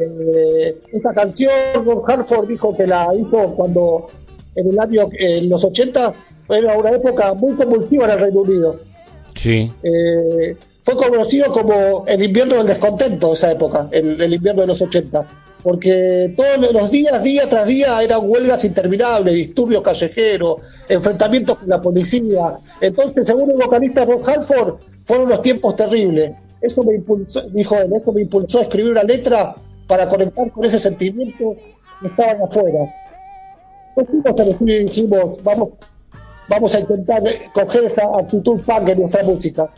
[0.00, 1.52] Eh, esta canción,
[1.84, 4.06] Rob Hartford dijo que la hizo cuando
[4.54, 6.14] en el año, en los 80,
[6.48, 8.80] era una época muy convulsiva en el Reino Unido.
[9.34, 9.70] Sí.
[9.82, 14.80] Eh, fue conocido como el invierno del descontento esa época, el, el invierno de los
[14.80, 15.26] 80,
[15.64, 20.58] porque todos los días, día tras día, eran huelgas interminables, disturbios callejeros,
[20.90, 22.58] enfrentamientos con la policía.
[22.82, 24.74] Entonces, según el vocalista Rob Halford,
[25.06, 26.32] fueron unos tiempos terribles.
[26.60, 30.66] Eso me impulsó, dijo él, eso me impulsó a escribir una letra para conectar con
[30.66, 31.56] ese sentimiento
[32.00, 32.94] que estaban afuera.
[33.96, 35.70] A decir, dijimos, vamos,
[36.46, 37.22] vamos a intentar
[37.54, 39.70] coger esa actitud punk en nuestra música.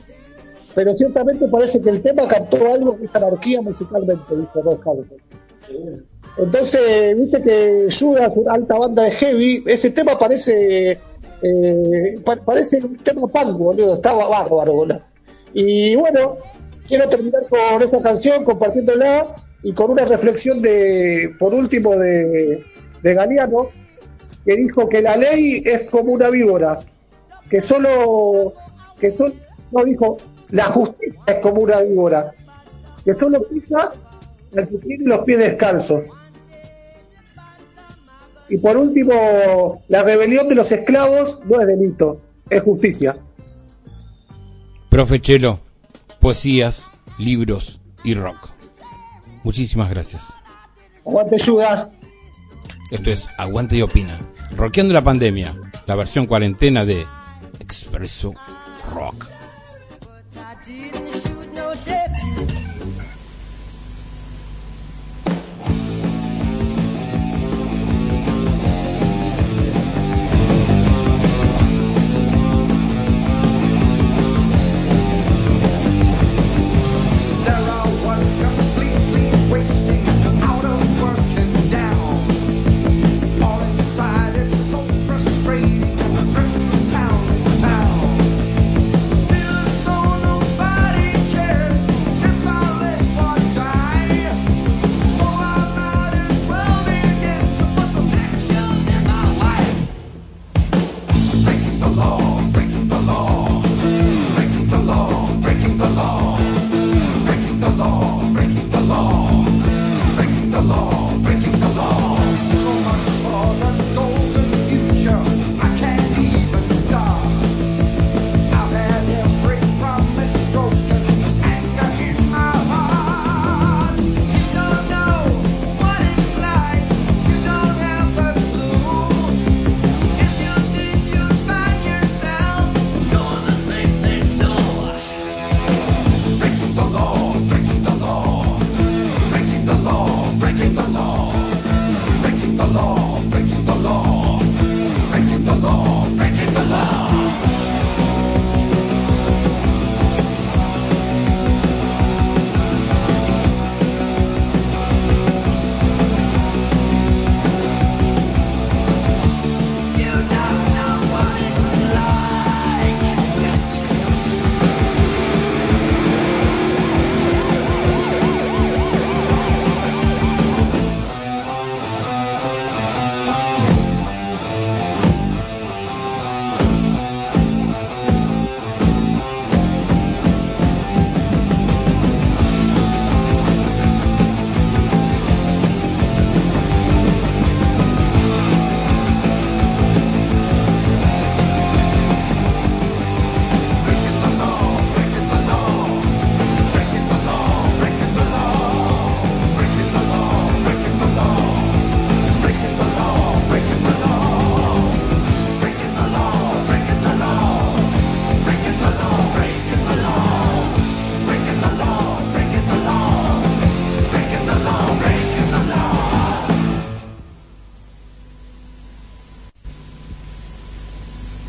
[0.75, 5.46] Pero ciertamente parece que el tema captó algo que es anarquía musicalmente, dijo Rob Halford.
[6.39, 10.99] Entonces, viste que Judas, alta banda de heavy, ese tema parece
[11.43, 15.01] eh, pa- parece un tema punk, boludo, estaba bárbaro, boludo.
[15.55, 16.37] Y bueno,
[16.87, 22.63] quiero terminar con esta canción, compartiéndola y con una reflexión de, por último, de,
[23.03, 23.69] de Galeano,
[24.45, 26.81] que dijo que la ley es como una víbora,
[27.49, 28.53] que solo,
[29.01, 29.35] que solo,
[29.73, 30.19] no dijo,
[30.51, 32.35] la justicia es como una víbora,
[33.05, 33.93] que solo pica
[34.57, 36.05] al que tiene los pies descalzos.
[38.49, 43.17] Y por último, la rebelión de los esclavos no es delito, es justicia.
[44.89, 45.61] Profe Chelo,
[46.21, 46.85] poesías,
[47.19, 48.51] libros y rock.
[49.43, 50.27] Muchísimas gracias.
[51.05, 51.91] Aguante Judas.
[52.91, 54.21] Esto es Aguante y Opina.
[54.57, 55.55] Rockeando la pandemia,
[55.87, 57.05] la versión cuarentena de
[57.59, 58.33] Expreso
[58.95, 59.27] Rock.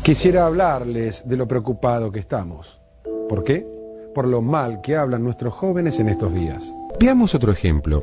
[0.08, 2.80] Quisiera hablarles de lo preocupado que estamos.
[3.28, 3.66] ¿Por qué?
[4.14, 6.72] Por lo mal que hablan nuestros jóvenes en estos días.
[6.98, 8.02] Veamos otro ejemplo.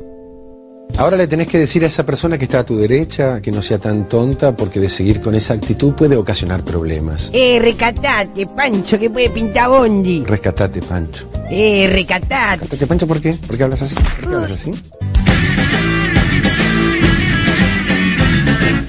[0.98, 3.60] Ahora le tenés que decir a esa persona que está a tu derecha que no
[3.60, 7.32] sea tan tonta porque de seguir con esa actitud puede ocasionar problemas.
[7.34, 10.22] Eh, recatate, Pancho, que puede pintar bondi.
[10.24, 11.28] Rescatate, Pancho.
[11.50, 12.60] Eh, recatate.
[12.60, 13.32] Rescatate, Pancho, ¿por qué?
[13.32, 13.96] ¿Por qué hablas así?
[13.96, 14.70] ¿Por qué hablas así?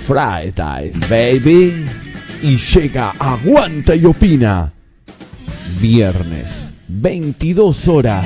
[0.06, 2.07] Friday, baby.
[2.42, 4.72] Y llega Aguanta y Opina.
[5.80, 6.48] Viernes,
[6.88, 8.26] 22 horas.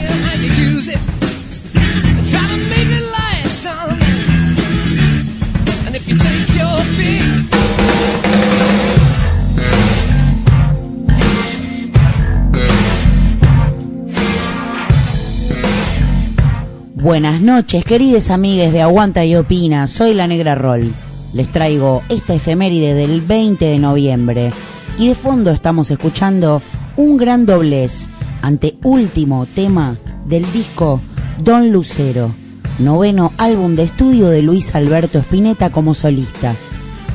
[16.95, 19.88] Buenas noches, queridas amigues de Aguanta y Opina.
[19.88, 20.93] Soy la Negra Roll.
[21.34, 24.52] Les traigo esta efeméride del 20 de noviembre.
[24.98, 26.62] Y de fondo estamos escuchando
[26.98, 28.10] un gran doblez
[28.41, 31.02] ante último tema del disco
[31.41, 32.32] Don Lucero,
[32.80, 36.54] noveno álbum de estudio de Luis Alberto Spinetta como solista,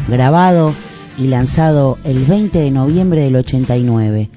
[0.08, 0.72] grabado
[1.18, 4.30] y lanzado el 20 de noviembre del 89.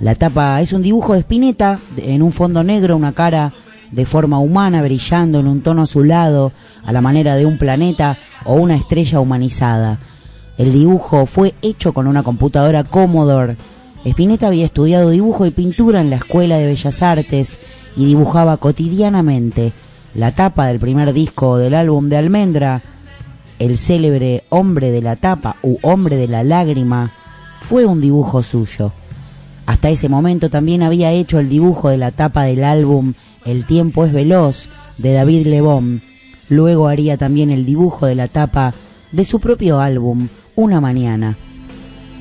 [0.00, 3.52] La tapa es un dibujo de Spinetta en un fondo negro, una cara
[3.90, 6.52] de forma humana brillando en un tono azulado
[6.84, 9.98] a la manera de un planeta o una estrella humanizada.
[10.56, 13.56] El dibujo fue hecho con una computadora Commodore.
[14.04, 17.58] Spinetta había estudiado dibujo y pintura en la Escuela de Bellas Artes
[17.96, 19.72] y dibujaba cotidianamente.
[20.14, 22.82] La tapa del primer disco del álbum de Almendra
[23.58, 27.10] El célebre hombre de la tapa u hombre de la lágrima
[27.60, 28.92] fue un dibujo suyo.
[29.66, 34.04] Hasta ese momento también había hecho el dibujo de la tapa del álbum El tiempo
[34.04, 36.13] es veloz de David Lebón.
[36.48, 38.74] Luego haría también el dibujo de la tapa
[39.12, 41.36] de su propio álbum Una mañana.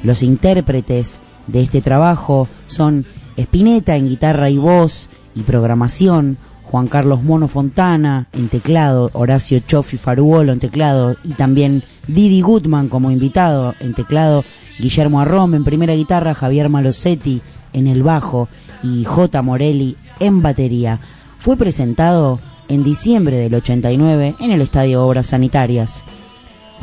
[0.03, 3.05] Los intérpretes de este trabajo son
[3.37, 9.97] Spinetta en guitarra y voz y programación, Juan Carlos Mono Fontana en teclado, Horacio Chofi
[9.97, 14.43] Faruolo en teclado y también Didi Goodman como invitado en teclado,
[14.79, 17.41] Guillermo Arrom en primera guitarra, Javier Malosetti
[17.73, 18.47] en el bajo
[18.81, 19.41] y J.
[19.41, 20.99] Morelli en batería.
[21.37, 22.39] Fue presentado
[22.73, 26.03] en diciembre del 89 en el Estadio Obras Sanitarias.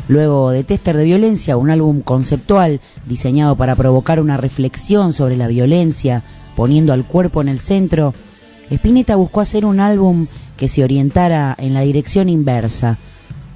[0.07, 5.47] Luego de Tester de Violencia, un álbum conceptual diseñado para provocar una reflexión sobre la
[5.47, 6.23] violencia,
[6.55, 8.13] poniendo al cuerpo en el centro,
[8.69, 10.27] Spinetta buscó hacer un álbum
[10.57, 12.97] que se orientara en la dirección inversa.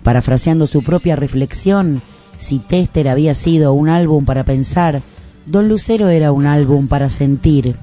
[0.04, 2.02] Parafraseando su propia reflexión,
[2.38, 5.02] si Tester había sido un álbum para pensar,
[5.45, 7.76] Don Lucero era un álbum para sentir.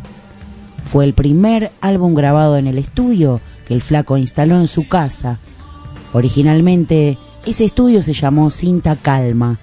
[0.84, 5.38] Fue el primer álbum grabado en el estudio que el flaco instaló en su casa.
[6.12, 9.58] Originalmente, ese estudio se llamó Cinta Calma.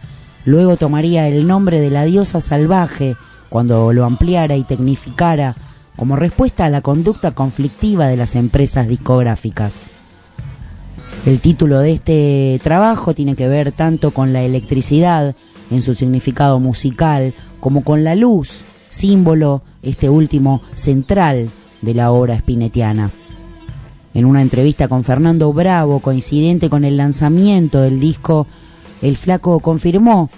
[0.46, 3.16] Luego tomaría el nombre de la diosa salvaje
[3.50, 5.56] cuando lo ampliara y tecnificara
[5.96, 9.92] como respuesta a la conducta conflictiva de las empresas discográficas.
[11.26, 15.36] El título de este trabajo tiene que ver tanto con la electricidad
[15.70, 21.50] en su significado musical como con la luz, símbolo, este último, central
[21.82, 23.12] de la obra spinetiana.
[24.20, 28.48] En una entrevista con Fernando Bravo, coincidente con el lanzamiento del disco,
[29.02, 30.30] el flaco confirmó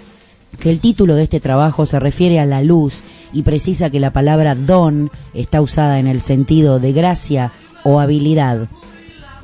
[0.60, 4.12] que el título de este trabajo se refiere a la luz y precisa que la
[4.12, 7.50] palabra don está usada en el sentido de gracia
[7.82, 8.68] o habilidad.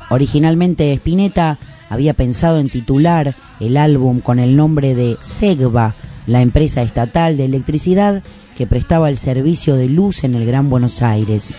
[0.08, 1.58] Originalmente Spinetta
[1.90, 5.96] había pensado en titular el álbum con el nombre de Segva,
[6.28, 8.22] la empresa estatal de electricidad
[8.56, 11.56] que prestaba el servicio de luz en el Gran Buenos Aires.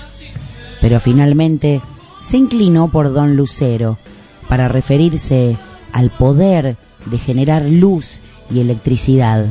[0.80, 1.82] Pero finalmente
[2.22, 3.98] se inclinó por Don Lucero
[4.48, 5.58] para referirse
[5.94, 8.20] al poder de generar luz
[8.52, 9.46] y electricidad,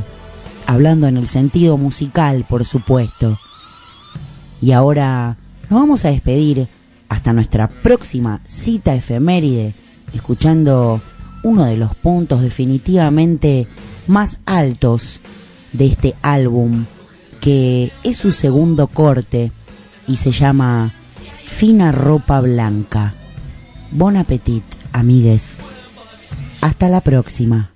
[0.65, 3.37] hablando en el sentido musical, por supuesto.
[4.61, 5.37] Y ahora
[5.69, 6.67] nos vamos a despedir
[7.07, 9.73] hasta nuestra próxima cita efeméride,
[10.13, 11.01] escuchando
[11.43, 13.67] uno de los puntos definitivamente
[14.07, 15.21] más altos
[15.73, 16.85] de este álbum,
[17.39, 19.51] que es su segundo corte
[20.07, 20.93] y se llama
[21.49, 23.13] Fina Ropa Blanca.
[23.91, 25.57] Bon appetit, amigues.
[26.61, 27.71] Hasta la próxima.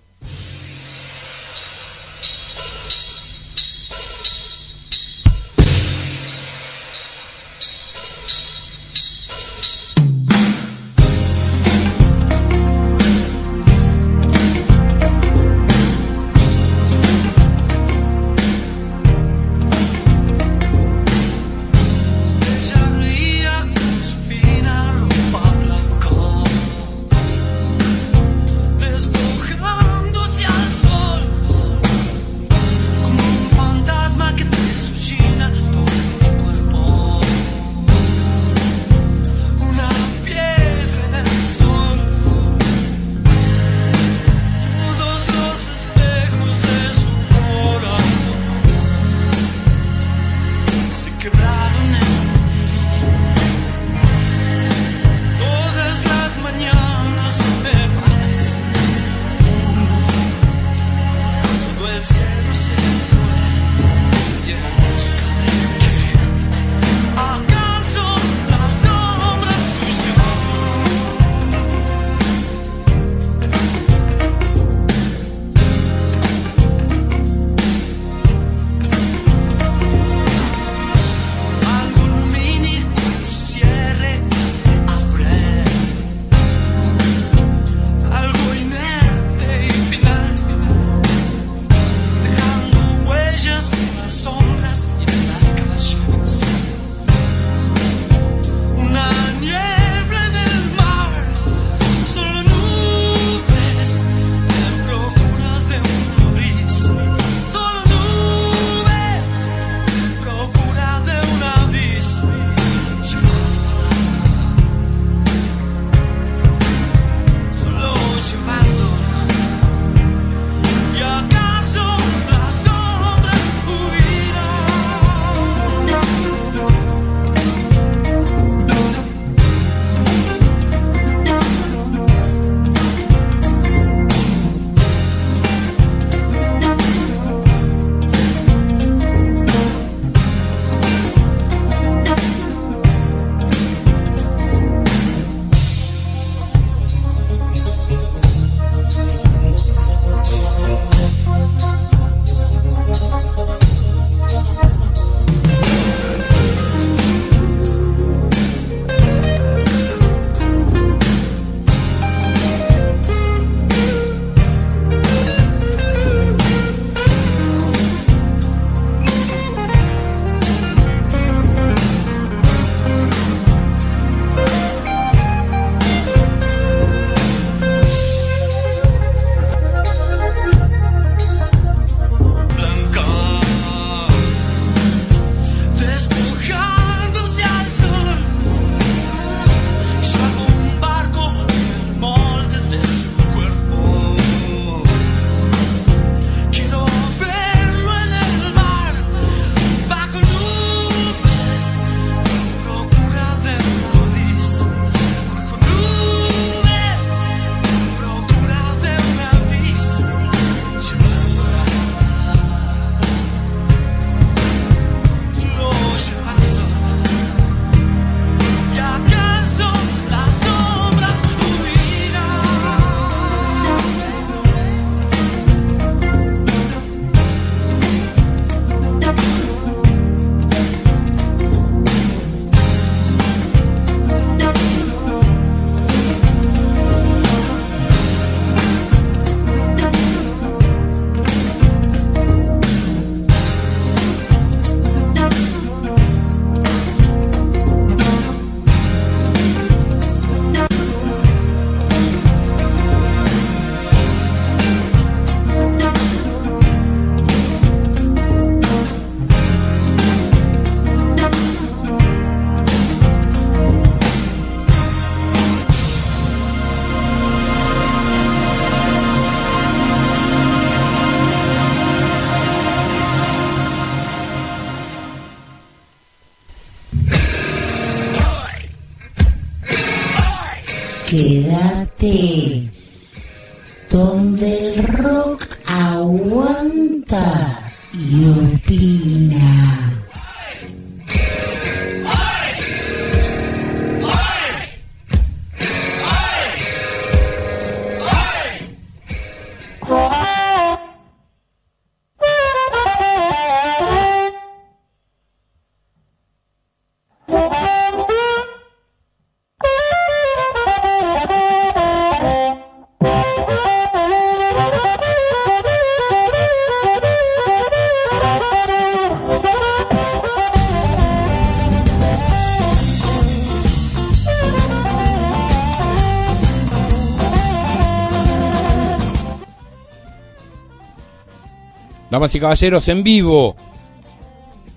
[332.24, 333.54] Damas y caballeros, en vivo.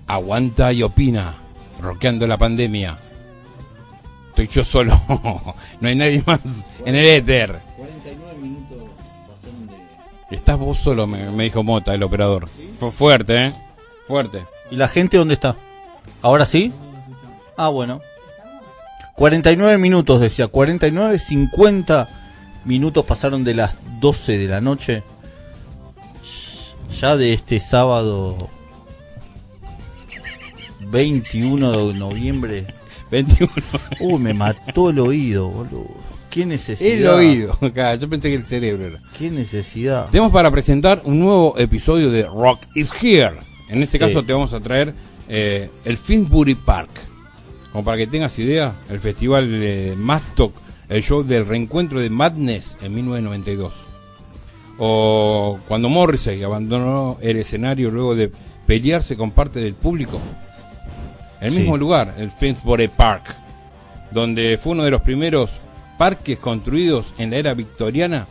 [0.05, 1.33] Aguanta y opina.
[1.81, 2.97] Roqueando la pandemia.
[4.31, 5.01] Estoy yo solo.
[5.79, 6.41] no hay nadie más
[6.85, 7.57] en el éter.
[7.77, 8.77] 49 minutos
[10.29, 12.49] Estás vos solo, me dijo Mota, el operador.
[12.77, 13.53] Fue fuerte, ¿eh?
[14.09, 14.45] Fuerte.
[14.69, 15.55] ¿Y la gente dónde está?
[16.21, 16.73] ¿Ahora sí?
[17.55, 18.01] Ah, bueno.
[19.15, 20.47] 49 minutos, decía.
[20.47, 22.09] 49, 50
[22.65, 25.03] minutos pasaron de las 12 de la noche.
[26.99, 28.37] Ya de este sábado
[30.89, 32.65] 21 de noviembre.
[33.11, 33.51] 21.
[34.01, 35.87] Uy, me mató el oído, boludo.
[36.29, 36.91] Qué necesidad.
[36.91, 37.57] El oído.
[37.99, 38.99] Yo pensé que el cerebro era.
[39.17, 40.09] Qué necesidad.
[40.09, 43.37] Tenemos para presentar un nuevo episodio de Rock is Here.
[43.69, 44.03] En este Sí.
[44.05, 44.93] caso te vamos a traer
[45.29, 46.89] eh, el Finsbury Park.
[47.71, 50.53] Como para que tengas idea, el festival de Madstock,
[50.89, 53.73] el show del reencuentro de Madness en 1992.
[54.79, 58.31] O cuando Morrissey abandonó el escenario luego de
[58.65, 60.19] pelearse con parte del público.
[61.41, 61.59] El Sí.
[61.59, 63.35] mismo lugar, el Finsbury Park,
[64.11, 65.51] donde fue uno de los primeros
[65.97, 68.27] parques construidos en la era victoriana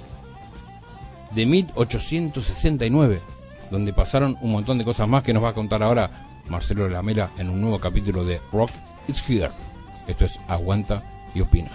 [1.32, 3.20] de 1869,
[3.70, 6.10] donde pasaron un montón de cosas más que nos va a contar ahora
[6.48, 8.70] Marcelo Lamela en un nuevo capítulo de Rock
[9.08, 9.50] is Here.
[10.06, 11.02] Esto es Aguanta
[11.34, 11.70] y Opina.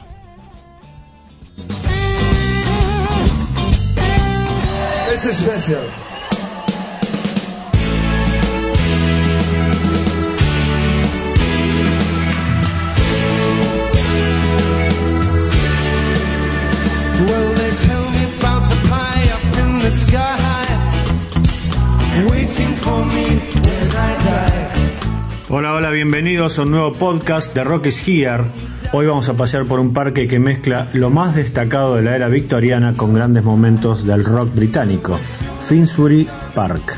[25.50, 28.71] Hola, hola, bienvenidos a un nuevo podcast de Rock is Here.
[28.94, 32.28] Hoy vamos a pasear por un parque que mezcla lo más destacado de la era
[32.28, 35.18] victoriana con grandes momentos del rock británico,
[35.62, 36.98] Finsbury Park.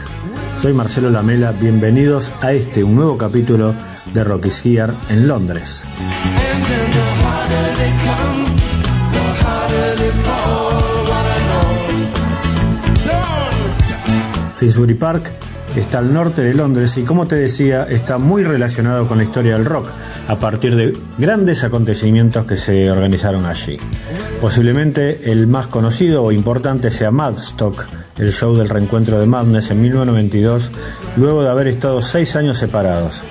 [0.59, 3.75] Soy Marcelo Lamela, bienvenidos a este, un nuevo capítulo
[4.11, 5.85] de Rock is Here en Londres.
[14.57, 15.31] Finsbury Park
[15.75, 19.53] está al norte de Londres y como te decía está muy relacionado con la historia
[19.53, 19.87] del rock
[20.27, 23.77] a partir de grandes acontecimientos que se organizaron allí.
[24.41, 27.85] Posiblemente el más conocido o importante sea Madstock,
[28.17, 30.71] el show del reencuentro de Madness en 1992,
[31.17, 33.23] luego de haber estado seis años separados.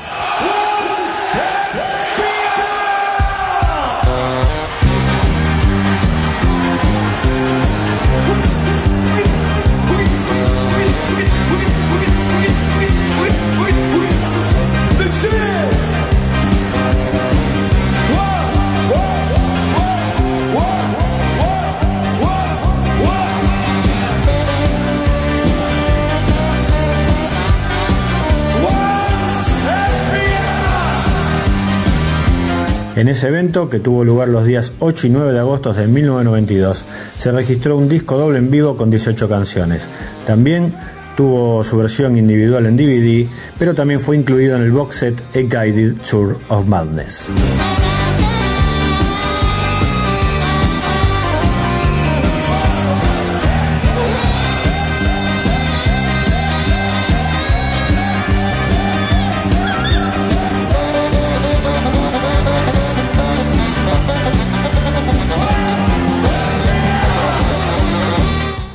[32.95, 36.85] En ese evento, que tuvo lugar los días 8 y 9 de agosto de 1992,
[37.19, 39.89] se registró un disco doble en vivo con 18 canciones.
[40.27, 40.75] También
[41.17, 43.27] tuvo su versión individual en DVD,
[43.59, 47.33] pero también fue incluido en el box set A Guided Tour of Madness.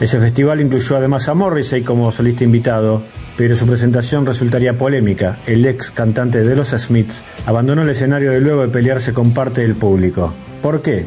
[0.08, 3.02] Ese festival incluyó además a Morrissey como solista invitado,
[3.36, 5.40] pero su presentación resultaría polémica.
[5.46, 9.64] El ex cantante de los Smiths abandonó el escenario de luego de pelearse con parte
[9.64, 10.34] del público.
[10.62, 11.06] ¿Por qué?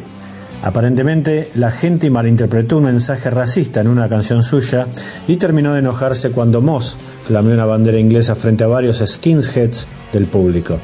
[0.61, 4.85] Aparentemente, la gente malinterpretó un mensaje racista en una canción suya
[5.27, 10.27] y terminó de enojarse cuando Moss flameó una bandera inglesa frente a varios skinheads del
[10.27, 10.79] público.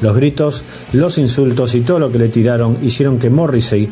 [0.00, 3.88] Los gritos, los insultos y todo lo que le tiraron hicieron que Morrissey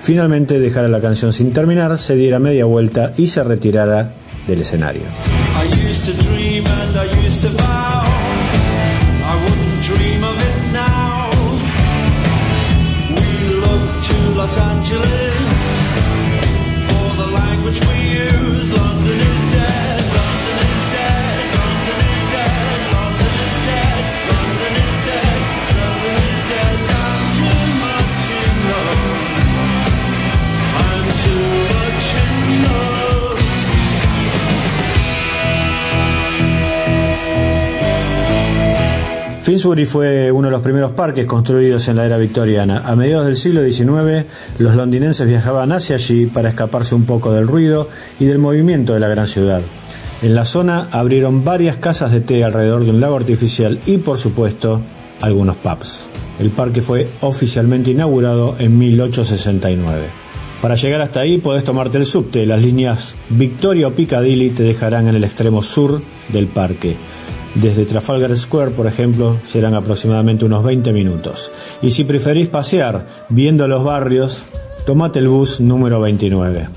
[0.00, 4.14] finalmente dejara la canción sin terminar, se diera media vuelta y se retirara
[4.46, 5.02] del escenario.
[39.50, 42.84] Finsbury fue uno de los primeros parques construidos en la era victoriana.
[42.86, 44.24] A mediados del siglo XIX,
[44.60, 47.88] los londinenses viajaban hacia allí para escaparse un poco del ruido
[48.20, 49.60] y del movimiento de la gran ciudad.
[50.22, 54.18] En la zona abrieron varias casas de té alrededor de un lago artificial y, por
[54.18, 54.82] supuesto,
[55.20, 56.06] algunos pubs.
[56.38, 60.06] El parque fue oficialmente inaugurado en 1869.
[60.62, 62.46] Para llegar hasta ahí podés tomarte el subte.
[62.46, 66.96] Las líneas Victoria o Piccadilly te dejarán en el extremo sur del parque.
[67.54, 71.50] Desde Trafalgar Square, por ejemplo, serán aproximadamente unos 20 minutos.
[71.82, 74.44] Y si preferís pasear viendo los barrios,
[74.86, 76.68] tomate el bus número 29.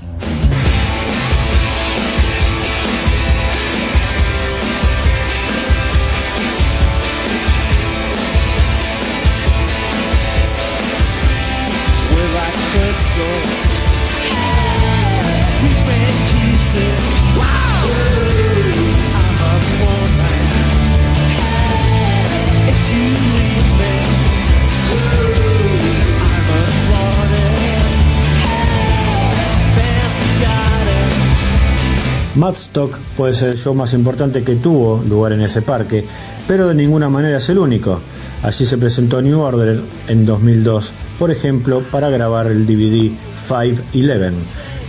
[32.44, 36.04] Madstock puede ser el show más importante que tuvo lugar en ese parque,
[36.46, 38.02] pero de ninguna manera es el único.
[38.42, 43.12] Allí se presentó New Order en 2002, por ejemplo, para grabar el DVD
[43.48, 44.32] 511.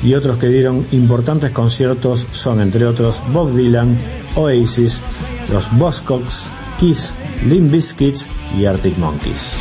[0.03, 3.97] Y otros que dieron importantes conciertos son, entre otros, Bob Dylan,
[4.35, 5.01] Oasis,
[5.49, 6.47] los Buzzcocks,
[6.77, 7.13] Kiss,
[7.47, 8.17] Limp Bizkit
[8.59, 9.55] y Arctic Monkeys.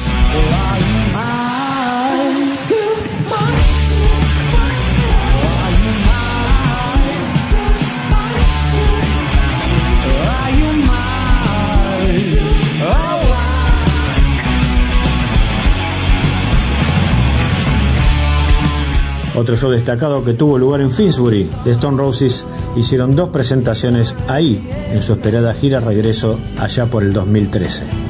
[19.34, 22.44] Otro show destacado que tuvo lugar en Finsbury, The Stone Roses
[22.76, 24.62] hicieron dos presentaciones ahí,
[24.92, 28.03] en su esperada gira regreso allá por el 2013.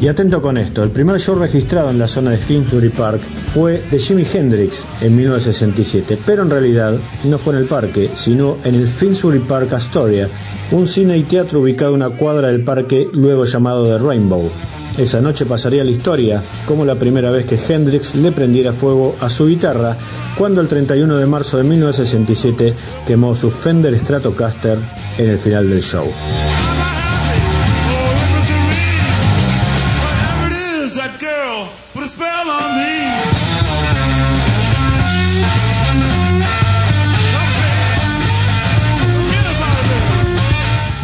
[0.00, 3.20] Y atento con esto, el primer show registrado en la zona de Finsbury Park
[3.52, 8.58] fue de Jimi Hendrix en 1967, pero en realidad no fue en el parque, sino
[8.62, 10.28] en el Finsbury Park Astoria,
[10.70, 14.48] un cine y teatro ubicado a una cuadra del parque luego llamado The Rainbow.
[14.96, 19.28] Esa noche pasaría la historia como la primera vez que Hendrix le prendiera fuego a
[19.28, 19.96] su guitarra
[20.36, 22.74] cuando el 31 de marzo de 1967
[23.04, 24.78] quemó su Fender Stratocaster
[25.18, 26.06] en el final del show.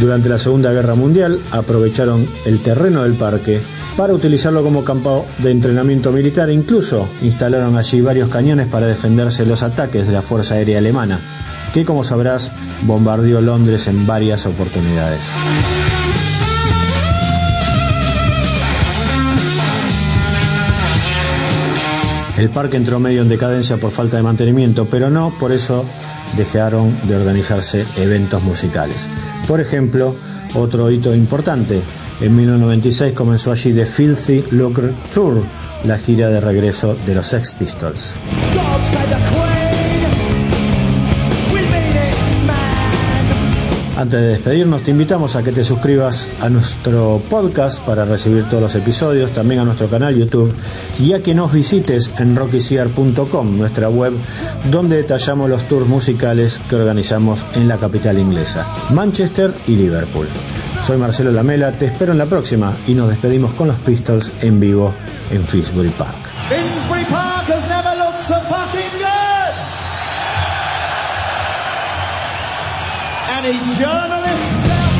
[0.00, 3.60] Durante la Segunda Guerra Mundial aprovecharon el terreno del parque
[3.96, 6.50] para utilizarlo como campo de entrenamiento militar.
[6.50, 11.20] Incluso instalaron allí varios cañones para defenderse de los ataques de la Fuerza Aérea Alemana,
[11.72, 12.50] que como sabrás
[12.82, 15.20] bombardeó Londres en varias oportunidades.
[22.36, 25.84] El parque entró medio en decadencia por falta de mantenimiento, pero no por eso
[26.36, 29.06] dejaron de organizarse eventos musicales.
[29.46, 30.14] Por ejemplo,
[30.54, 31.80] otro hito importante,
[32.20, 35.42] en 1996 comenzó allí The Filthy Lucre Tour,
[35.84, 38.14] la gira de regreso de los Sex Pistols.
[43.96, 48.60] Antes de despedirnos, te invitamos a que te suscribas a nuestro podcast para recibir todos
[48.60, 50.52] los episodios, también a nuestro canal YouTube
[50.98, 54.12] y a que nos visites en rockyciar.com, nuestra web,
[54.68, 60.26] donde detallamos los tours musicales que organizamos en la capital inglesa, Manchester y Liverpool.
[60.84, 64.58] Soy Marcelo Lamela, te espero en la próxima y nos despedimos con los Pistols en
[64.58, 64.92] vivo
[65.30, 67.03] en Finsbury Park.
[73.44, 74.93] Any journalists out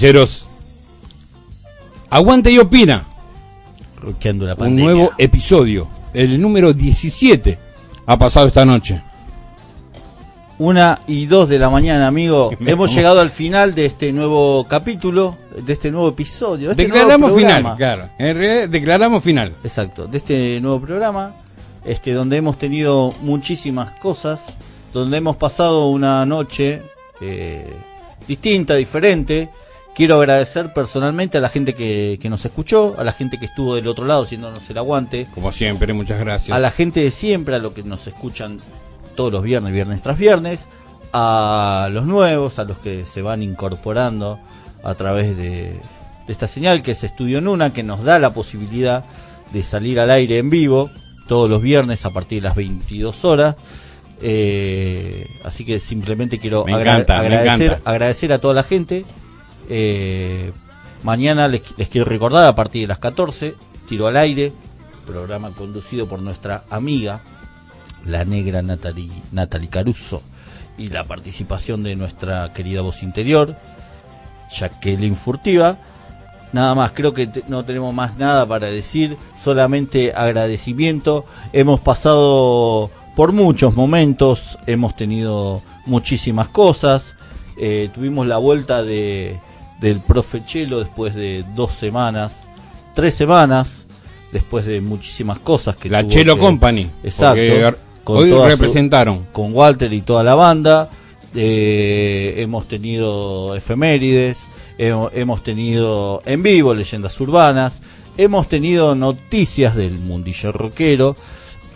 [0.00, 0.48] caballeros,
[2.08, 3.06] aguanta y opina.
[4.22, 7.58] La Un nuevo episodio, el número 17,
[8.06, 9.02] ha pasado esta noche.
[10.58, 12.50] Una y dos de la mañana, amigo.
[12.60, 16.68] Hemos llegado al final de este nuevo capítulo, de este nuevo episodio.
[16.68, 18.08] de este Declaramos nuevo final, claro.
[18.18, 19.52] En realidad, declaramos final.
[19.62, 21.34] Exacto, de este nuevo programa,
[21.84, 24.44] este donde hemos tenido muchísimas cosas,
[24.94, 26.82] donde hemos pasado una noche
[27.20, 27.70] eh,
[28.26, 29.50] distinta, diferente.
[29.94, 33.74] Quiero agradecer personalmente a la gente que, que nos escuchó, a la gente que estuvo
[33.74, 36.56] del otro lado haciéndonos el aguante, Como siempre, muchas gracias.
[36.56, 38.60] a la gente de siempre, a los que nos escuchan
[39.16, 40.68] todos los viernes, viernes tras viernes,
[41.12, 44.38] a los nuevos, a los que se van incorporando
[44.84, 45.72] a través de,
[46.26, 49.04] de esta señal que es Estudio Nuna, que nos da la posibilidad
[49.52, 50.88] de salir al aire en vivo
[51.28, 53.56] todos los viernes a partir de las 22 horas.
[54.22, 59.04] Eh, así que simplemente quiero agra- encanta, agradecer, agradecer a toda la gente.
[59.72, 60.52] Eh,
[61.04, 63.54] mañana les, quiero recordar a partir de las 14,
[63.88, 64.52] tiro al aire,
[65.06, 67.22] programa conducido por nuestra amiga,
[68.04, 70.22] la negra Natalie, Natalie Caruso,
[70.76, 73.54] y la participación de nuestra querida voz interior,
[74.50, 75.78] Jacqueline Furtiva.
[76.52, 81.24] Nada más, creo que no tenemos más nada para decir, solamente agradecimiento.
[81.52, 87.14] Hemos pasado por muchos momentos, hemos tenido muchísimas cosas.
[87.56, 89.38] Eh, tuvimos la vuelta de,
[89.80, 92.44] del profe Chelo después de dos semanas,
[92.94, 93.84] tres semanas,
[94.32, 97.40] después de muchísimas cosas que La Chelo que- Company, Exacto.
[98.04, 99.26] porque hoy su- representaron.
[99.32, 100.90] con Walter y toda la banda.
[101.34, 104.38] Eh, hemos tenido efemérides,
[104.78, 107.80] hemos, hemos tenido en vivo leyendas urbanas,
[108.16, 111.16] hemos tenido noticias del mundillo rockero.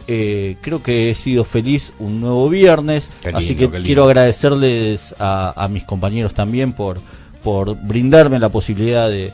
[0.07, 5.55] Eh, creo que he sido feliz un nuevo viernes, lindo, así que quiero agradecerles a,
[5.57, 7.01] a mis compañeros también por,
[7.45, 9.33] por brindarme la posibilidad de,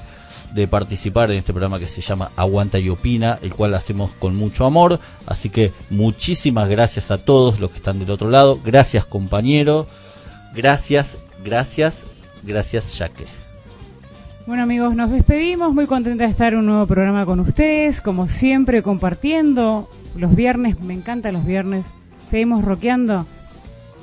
[0.69, 4.67] participar en este programa que se llama Aguanta y Opina, el cual hacemos con mucho
[4.67, 4.99] amor.
[5.25, 8.61] Así que muchísimas gracias a todos los que están del otro lado.
[8.63, 9.87] Gracias compañero.
[10.55, 12.07] Gracias, gracias,
[12.43, 13.27] gracias Jaque.
[14.47, 18.27] Bueno amigos, nos despedimos, muy contenta de estar en un nuevo programa con ustedes, como
[18.27, 21.87] siempre compartiendo los viernes, me encantan los viernes,
[22.29, 23.27] seguimos rockeando.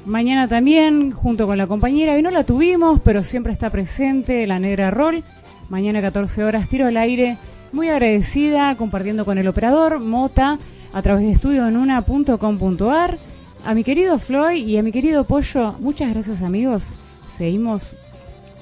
[0.08, 4.58] Mañana también, junto con la compañera, hoy no la tuvimos, pero siempre está presente la
[4.58, 5.22] negra Roll.
[5.68, 7.38] Mañana 14 horas, tiro al aire,
[7.74, 10.60] muy agradecida, compartiendo con el operador Mota
[10.94, 13.18] a través de estudionuna.com.ar.
[13.66, 16.94] A mi querido Floyd y a mi querido Pollo, muchas gracias amigos.
[17.36, 17.98] Seguimos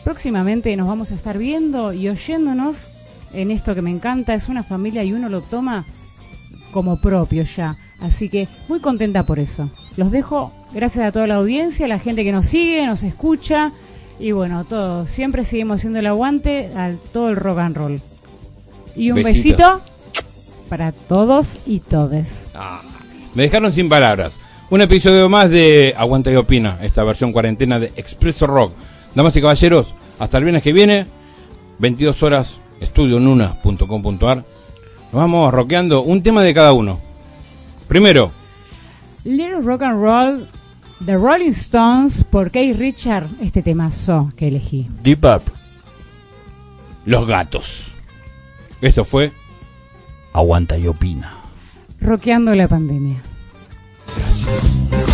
[0.03, 2.89] próximamente nos vamos a estar viendo y oyéndonos
[3.33, 5.85] en esto que me encanta, es una familia y uno lo toma
[6.75, 7.77] como propio ya.
[8.01, 9.71] Así que muy contenta por eso.
[9.95, 13.71] Los dejo, gracias a toda la audiencia, a la gente que nos sigue, nos escucha
[14.19, 15.07] y bueno, todo.
[15.07, 18.01] Siempre seguimos haciendo el aguante a todo el rock and roll.
[18.93, 19.81] Y un besito
[20.67, 22.47] para todos y todes.
[23.33, 24.41] Me dejaron sin palabras.
[24.69, 28.73] Un episodio más de Aguanta y Opina, esta versión cuarentena de Expreso Rock.
[29.13, 31.05] Damas y caballeros, hasta el viernes que viene,
[31.79, 34.43] 22 horas, estudionuna.com.ar.
[35.15, 36.99] Vamos rockeando un tema de cada uno.
[37.87, 38.31] Primero,
[39.23, 40.49] Little Rock and Roll,
[41.05, 44.89] The Rolling Stones, por Kay Richard, este temazo que elegí.
[45.01, 45.53] Deep Purple.
[47.05, 47.95] Los Gatos.
[48.81, 49.31] Esto fue
[50.33, 51.33] Aguanta y Opina.
[52.01, 53.23] Roqueando la pandemia.
[54.33, 55.04] She's